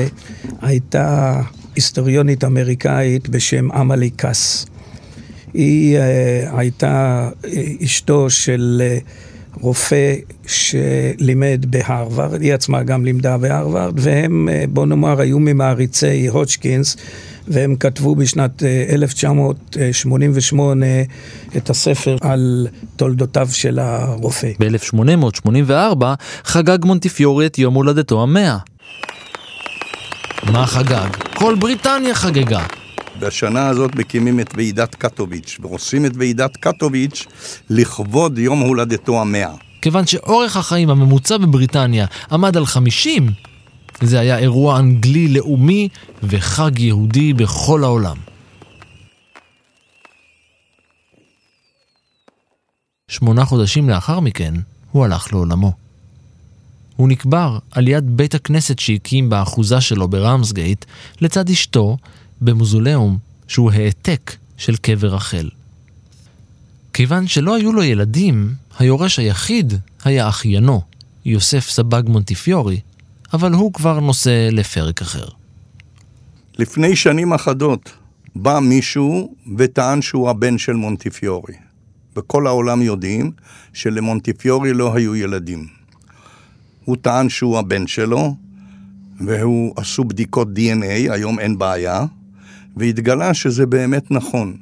הייתה 0.62 1.42
היסטוריונית 1.78 2.44
אמריקאית 2.44 3.30
בשם 3.30 3.72
עמלי 3.72 4.10
קאס. 4.10 4.66
היא 5.54 5.98
uh, 5.98 6.02
הייתה 6.58 7.30
אשתו 7.84 8.30
של 8.30 8.82
uh, 8.82 8.84
רופא 9.62 10.16
שלימד 10.48 11.66
בהרווארד, 11.70 12.42
היא 12.42 12.54
עצמה 12.54 12.84
גם 12.84 13.06
לימדה 13.06 13.38
בהרווארד, 13.38 14.00
והם, 14.00 14.50
uh, 14.52 14.54
בוא 14.70 14.86
נאמר, 14.86 15.22
היו 15.22 15.40
ממעריצי 15.40 16.28
הודג'קינס, 16.28 16.98
והם 17.48 17.76
כתבו 17.76 18.16
בשנת 18.16 18.64
1988 18.64 20.86
את 21.58 21.70
הספר 21.70 22.18
על 22.22 22.68
תולדותיו 22.96 23.50
של 23.52 23.80
הרופא. 23.80 24.52
ב-1884 24.60 26.04
חגג 26.44 26.86
מונטיפיורי 26.86 27.46
את 27.46 27.60
יום 27.60 27.74
הולדתו 27.74 28.24
המאה. 28.24 28.58
מה 30.44 30.66
חגג? 30.68 31.10
כל 31.36 31.56
בריטניה 31.56 32.16
חגגה. 32.16 32.66
בשנה 33.20 33.68
הזאת 33.68 33.96
מקימים 33.96 34.40
את 34.40 34.54
ועידת 34.56 34.96
קטוביץ', 34.96 35.58
ועושים 35.62 36.06
את 36.06 36.12
ועידת 36.16 36.58
קטוביץ' 36.58 37.26
לכבוד 37.70 38.38
יום 38.38 38.60
הולדתו 38.60 39.22
המאה. 39.22 39.54
כיוון 39.82 40.08
שאורך 40.08 40.58
החיים 40.58 40.90
הממוצע 40.90 41.38
בבריטניה 41.38 42.06
עמד 42.32 42.58
על 42.58 42.66
50, 42.66 43.30
זה 44.02 44.20
היה 44.20 44.38
אירוע 44.38 44.80
אנגלי 44.80 45.28
לאומי 45.28 45.90
וחג 46.24 46.80
יהודי 46.80 47.34
בכל 47.34 47.84
העולם. 47.84 48.18
שמונה 53.10 53.46
חודשים 53.46 53.90
לאחר 53.90 54.20
מכן, 54.20 54.54
הוא 54.92 55.06
הלך 55.06 55.34
לעולמו. 55.34 55.87
הוא 56.98 57.08
נקבר 57.10 57.60
על 57.72 57.88
יד 57.88 58.18
בית 58.18 58.36
הכנסת 58.36 58.80
שהקים 58.80 59.30
באחוזה 59.30 59.82
שלו 59.82 60.08
ברמסגייט, 60.08 60.86
לצד 61.22 61.50
אשתו, 61.50 61.98
במוזולאום 62.42 63.18
שהוא 63.48 63.72
העתק 63.72 64.36
של 64.58 64.76
קבר 64.76 65.08
רחל. 65.08 65.50
כיוון 66.94 67.28
שלא 67.28 67.56
היו 67.56 67.74
לו 67.74 67.84
ילדים, 67.84 68.54
היורש 68.80 69.20
היחיד 69.20 69.74
היה 70.04 70.30
אחיינו, 70.30 70.82
יוסף 71.26 71.70
סבג 71.70 72.04
מונטיפיורי, 72.08 72.80
אבל 73.34 73.54
הוא 73.54 73.74
כבר 73.74 74.00
נושא 74.00 74.50
לפרק 74.52 75.02
אחר. 75.02 75.28
לפני 76.58 76.96
שנים 76.96 77.34
אחדות 77.34 77.92
בא 78.36 78.60
מישהו 78.60 79.36
וטען 79.58 80.02
שהוא 80.02 80.30
הבן 80.30 80.58
של 80.58 80.74
מונטיפיורי. 80.74 81.54
בכל 82.16 82.48
העולם 82.48 82.82
יודעים 82.82 83.32
שלמונטיפיורי 83.74 84.74
לא 84.74 84.96
היו 84.96 85.16
ילדים. 85.16 85.77
הוא 86.88 86.98
טען 87.02 87.30
שהוא 87.30 87.58
הבן 87.60 87.88
שלו, 87.88 88.36
והוא 89.20 89.74
עשו 89.76 90.04
בדיקות 90.04 90.48
DNA, 90.48 91.12
היום 91.14 91.40
אין 91.40 91.58
בעיה, 91.58 92.06
והתגלה 92.78 93.34
שזה 93.34 93.66
באמת 93.66 94.12
נכון. 94.12 94.58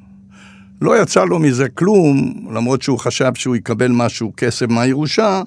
לא 0.81 1.01
יצא 1.01 1.25
לו 1.25 1.39
מזה 1.39 1.69
כלום, 1.69 2.33
למרות 2.53 2.81
שהוא 2.81 2.99
חשב 2.99 3.31
שהוא 3.35 3.55
יקבל 3.55 3.91
משהו, 3.91 4.33
כסף 4.37 4.65
מהירושה, 4.69 5.41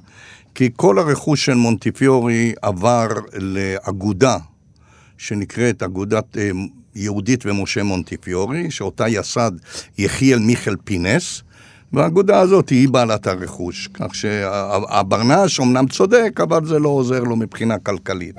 כי 0.55 0.71
כל 0.77 0.99
הרכוש 0.99 1.45
של 1.45 1.55
מונטיפיורי 1.55 2.53
עבר 2.63 3.09
לאגודה 3.35 4.37
שנקראת 5.19 5.83
אגודת 5.83 6.37
אה, 6.37 6.51
יהודית 6.95 7.47
ומשה 7.47 7.83
מונטיפיורי, 7.83 8.71
שאותה 8.71 9.09
יסד 9.09 9.53
יחיאל 9.99 10.39
מיכאל 10.39 10.77
פינס, 10.85 11.43
והאגודה 11.93 12.41
הזאת 12.41 12.69
היא 12.69 12.89
בעלת 12.89 13.27
הרכוש. 13.27 13.89
כך 13.95 14.15
שהברנש 14.15 15.61
אמנם 15.61 15.87
צודק, 15.87 16.41
אבל 16.43 16.65
זה 16.65 16.79
לא 16.79 16.89
עוזר 16.89 17.21
לו 17.21 17.37
מבחינה 17.37 17.79
כלכלית. 17.79 18.35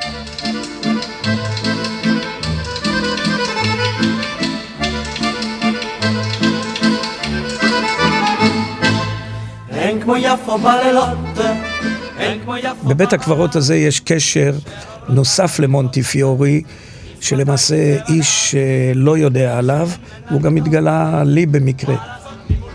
בבית 12.83 13.13
הקברות 13.13 13.55
הזה 13.55 13.75
יש 13.75 13.99
קשר 13.99 14.53
נוסף 15.09 15.59
למונטיפיורי, 15.59 16.61
שלמעשה 17.21 17.97
איש 18.09 18.55
לא 18.95 19.17
יודע 19.17 19.57
עליו, 19.57 19.89
הוא 20.29 20.41
גם 20.41 20.55
התגלה 20.55 21.23
לי 21.23 21.45
במקרה. 21.45 22.18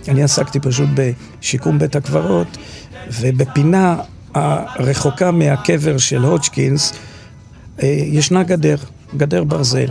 אני 0.09 0.23
עסקתי 0.23 0.61
פשוט 0.61 0.89
בשיקום 0.95 1.79
בית 1.79 1.97
הקברות, 1.97 2.57
ובפינה 3.21 3.97
הרחוקה 4.35 5.31
מהקבר 5.31 5.99
של 5.99 6.25
הודג'קינס 6.25 6.93
אה, 7.83 7.89
ישנה 7.89 8.43
גדר, 8.43 8.77
גדר 9.17 9.45
ברזל. 9.45 9.89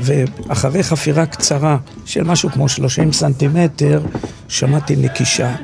ואחרי 0.00 0.82
חפירה 0.82 1.26
קצרה 1.26 1.76
של 2.04 2.22
משהו 2.22 2.50
כמו 2.50 2.68
30 2.68 3.12
סנטימטר, 3.12 4.02
שמעתי 4.48 4.96
נקישה. 4.96 5.54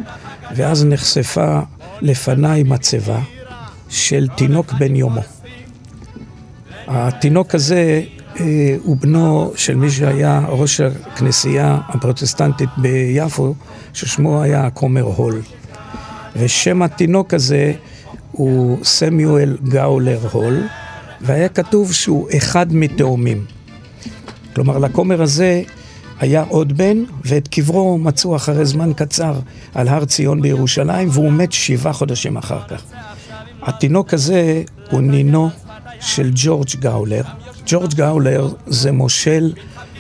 ואז 0.57 0.85
נחשפה 0.85 1.61
לפניי 2.01 2.63
מצבה 2.63 3.21
של 3.89 4.29
תינוק 4.37 4.73
בן 4.73 4.97
יומו. 4.97 5.23
התינוק 6.87 7.55
הזה 7.55 8.03
הוא 8.83 8.97
בנו 8.97 9.53
של 9.57 9.75
מי 9.75 9.91
שהיה 9.91 10.41
ראש 10.49 10.81
הכנסייה 10.81 11.79
הפרוטסטנטית 11.89 12.69
ביפו, 12.77 13.55
ששמו 13.93 14.43
היה 14.43 14.71
כומר 14.71 15.03
הול. 15.03 15.43
ושם 16.37 16.83
התינוק 16.83 17.35
הזה 17.35 17.73
הוא 18.33 18.85
סמיואל 18.85 19.57
גאולר 19.69 20.19
הול, 20.33 20.67
והיה 21.21 21.49
כתוב 21.49 21.93
שהוא 21.93 22.29
אחד 22.37 22.75
מתאומים. 22.75 23.45
כלומר, 24.55 24.79
לכומר 24.79 25.23
הזה 25.23 25.63
היה 26.21 26.45
עוד 26.49 26.77
בן, 26.77 27.05
ואת 27.25 27.49
קברו 27.49 27.99
מצאו 27.99 28.37
אחרי 28.37 28.65
זמן 28.65 28.93
קצר 28.97 29.35
על 29.75 29.89
הר 29.89 30.05
ציון 30.05 30.43
בירושלים, 30.43 31.09
והוא 31.13 31.33
מת 31.33 31.53
שבעה 31.53 31.93
חודשים 31.93 32.37
אחר 32.37 32.61
כך. 32.69 32.83
התינוק 33.63 34.15
הזה 34.15 34.63
הוא 34.91 35.01
נינו 35.01 35.51
של 36.01 36.31
ג'ורג' 36.35 36.69
גאולר. 36.81 37.23
ג'ורג' 37.67 37.95
גאולר 37.95 38.49
זה 38.67 38.93
מושל 38.93 39.53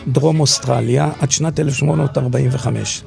דרום 0.08 0.40
אוסטרליה 0.40 1.10
עד 1.20 1.30
שנת 1.30 1.60
1845. 1.60 3.02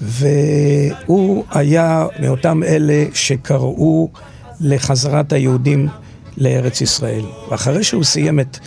והוא 0.00 1.44
היה 1.50 2.06
מאותם 2.20 2.62
אלה 2.62 3.04
שקראו 3.14 4.10
לחזרת 4.60 5.32
היהודים 5.32 5.88
לארץ 6.36 6.80
ישראל. 6.80 7.24
ואחרי 7.50 7.84
שהוא 7.84 8.04
סיים 8.04 8.40
את 8.40 8.58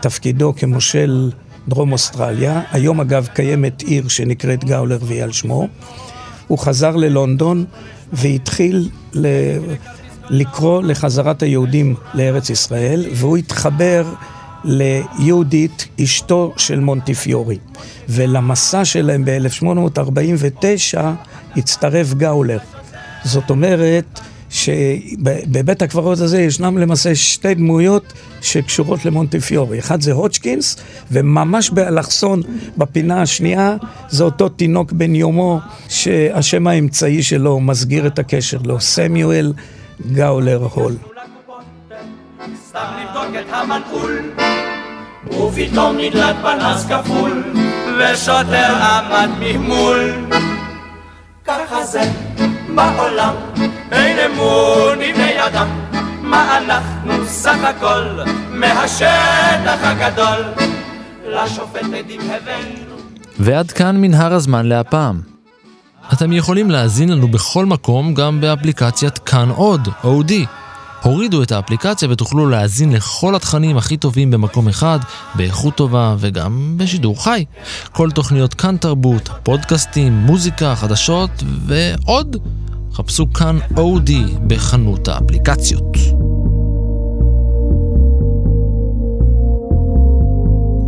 תפקידו 0.00 0.52
כמושל 0.56 1.30
דרום 1.68 1.92
אוסטרליה, 1.92 2.62
היום 2.72 3.00
אגב 3.00 3.28
קיימת 3.34 3.82
עיר 3.82 4.08
שנקראת 4.08 4.64
גאולר 4.64 4.98
והיא 5.02 5.22
על 5.22 5.32
שמו, 5.32 5.68
הוא 6.46 6.58
חזר 6.58 6.96
ללונדון 6.96 7.64
והתחיל 8.12 8.88
ל... 9.14 9.26
לקרוא 10.30 10.82
לחזרת 10.82 11.42
היהודים 11.42 11.94
לארץ 12.14 12.50
ישראל, 12.50 13.06
והוא 13.12 13.36
התחבר 13.36 14.06
ליהודית, 14.64 15.88
אשתו 16.00 16.52
של 16.56 16.80
מונטיפיורי. 16.80 17.58
ולמסע 18.08 18.84
שלהם 18.84 19.24
ב-1849 19.24 20.98
הצטרף 21.56 22.14
גאולר. 22.14 22.58
זאת 23.24 23.50
אומרת 23.50 24.20
שבבית 24.50 25.82
הקברות 25.82 26.18
הזה 26.18 26.42
ישנם 26.42 26.78
למעשה 26.78 27.14
שתי 27.14 27.54
דמויות 27.54 28.12
שקשורות 28.40 29.04
למונטיפיורי. 29.04 29.78
אחד 29.78 30.00
זה 30.00 30.12
הוצ'קינס, 30.12 30.76
וממש 31.12 31.70
באלכסון, 31.70 32.42
בפינה 32.78 33.22
השנייה, 33.22 33.76
זה 34.08 34.24
אותו 34.24 34.48
תינוק 34.48 34.92
בן 34.92 35.14
יומו, 35.14 35.60
שהשם 35.88 36.66
האמצעי 36.66 37.22
שלו 37.22 37.60
מסגיר 37.60 38.06
את 38.06 38.18
הקשר 38.18 38.58
לו, 38.64 38.80
סמיואל 38.80 39.52
גאולר 40.12 40.66
הול. 40.74 40.94
סתם 42.68 42.84
לבדוק 43.00 43.36
את 43.40 43.52
המנעול 43.52 44.32
ופתאום 45.26 45.96
נדלק 45.96 46.36
פנס 46.42 46.86
כפול 46.86 47.44
ושוטר 47.98 48.74
עמד 48.74 49.28
ממול. 49.40 50.14
ככה 51.44 51.84
זה 51.84 52.00
בעולם 52.74 53.34
אין 53.92 54.30
אמון 54.30 55.00
עם 55.00 55.14
בני 55.14 55.46
אדם 55.46 55.68
מה 56.22 56.58
אנחנו 56.58 57.26
סך 57.26 57.64
הכל 57.64 58.20
מהשטח 58.50 59.78
הגדול? 59.82 60.44
לשופט 61.26 61.82
עדים 61.98 62.20
הבאנו. 62.20 62.96
ועד 63.38 63.72
כאן 63.72 63.96
מנהר 63.96 64.34
הזמן 64.34 64.66
להפעם. 64.66 65.33
אתם 66.12 66.32
יכולים 66.32 66.70
להאזין 66.70 67.08
לנו 67.08 67.28
בכל 67.28 67.66
מקום, 67.66 68.14
גם 68.14 68.40
באפליקציית 68.40 69.18
כאן 69.18 69.50
עוד, 69.50 69.88
אודי. 70.04 70.46
הורידו 71.02 71.42
את 71.42 71.52
האפליקציה 71.52 72.08
ותוכלו 72.10 72.48
להאזין 72.48 72.92
לכל 72.92 73.34
התכנים 73.34 73.76
הכי 73.76 73.96
טובים 73.96 74.30
במקום 74.30 74.68
אחד, 74.68 74.98
באיכות 75.34 75.74
טובה 75.74 76.16
וגם 76.18 76.74
בשידור 76.76 77.24
חי. 77.24 77.44
כל 77.92 78.10
תוכניות 78.10 78.54
כאן 78.54 78.76
תרבות, 78.76 79.28
פודקאסטים, 79.42 80.12
מוזיקה, 80.12 80.74
חדשות 80.76 81.30
ועוד. 81.66 82.36
חפשו 82.92 83.32
כאן 83.32 83.58
אודיו 83.76 84.24
בחנות 84.46 85.08
האפליקציות. 85.08 85.96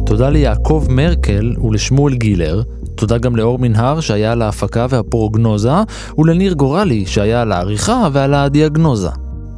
תודה 0.06 0.30
ליעקב 0.30 0.86
מרקל 0.88 1.54
ולשמואל 1.64 2.14
גילר, 2.14 2.62
תודה 2.96 3.18
גם 3.18 3.36
לאור 3.36 3.58
מנהר 3.58 4.00
שהיה 4.00 4.32
על 4.32 4.42
ההפקה 4.42 4.86
והפרוגנוזה, 4.90 5.72
ולניר 6.18 6.52
גורלי 6.52 7.06
שהיה 7.06 7.42
על 7.42 7.52
העריכה 7.52 8.08
ועל 8.12 8.34
הדיאגנוזה. 8.34 9.10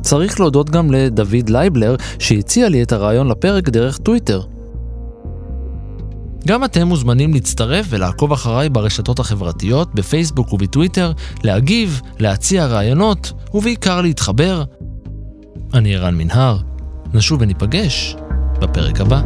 צריך 0.02 0.40
להודות 0.40 0.70
גם 0.70 0.90
לדוד 0.90 1.48
לייבלר 1.48 1.96
שהציע 2.18 2.68
לי 2.68 2.82
את 2.82 2.92
הרעיון 2.92 3.28
לפרק 3.28 3.68
דרך 3.68 3.98
טוויטר. 3.98 4.42
גם 6.46 6.64
אתם 6.64 6.86
מוזמנים 6.86 7.34
להצטרף 7.34 7.86
ולעקוב 7.88 8.32
אחריי 8.32 8.68
ברשתות 8.68 9.18
החברתיות, 9.18 9.94
בפייסבוק 9.94 10.52
ובטוויטר, 10.52 11.12
להגיב, 11.44 12.00
להציע 12.18 12.66
רעיונות, 12.66 13.32
ובעיקר 13.54 14.00
להתחבר. 14.00 14.64
אני 15.74 15.96
ערן 15.96 16.14
מנהר, 16.14 16.56
נשוב 17.14 17.42
וניפגש 17.42 18.16
בפרק 18.60 19.00
הבא. 19.00 19.22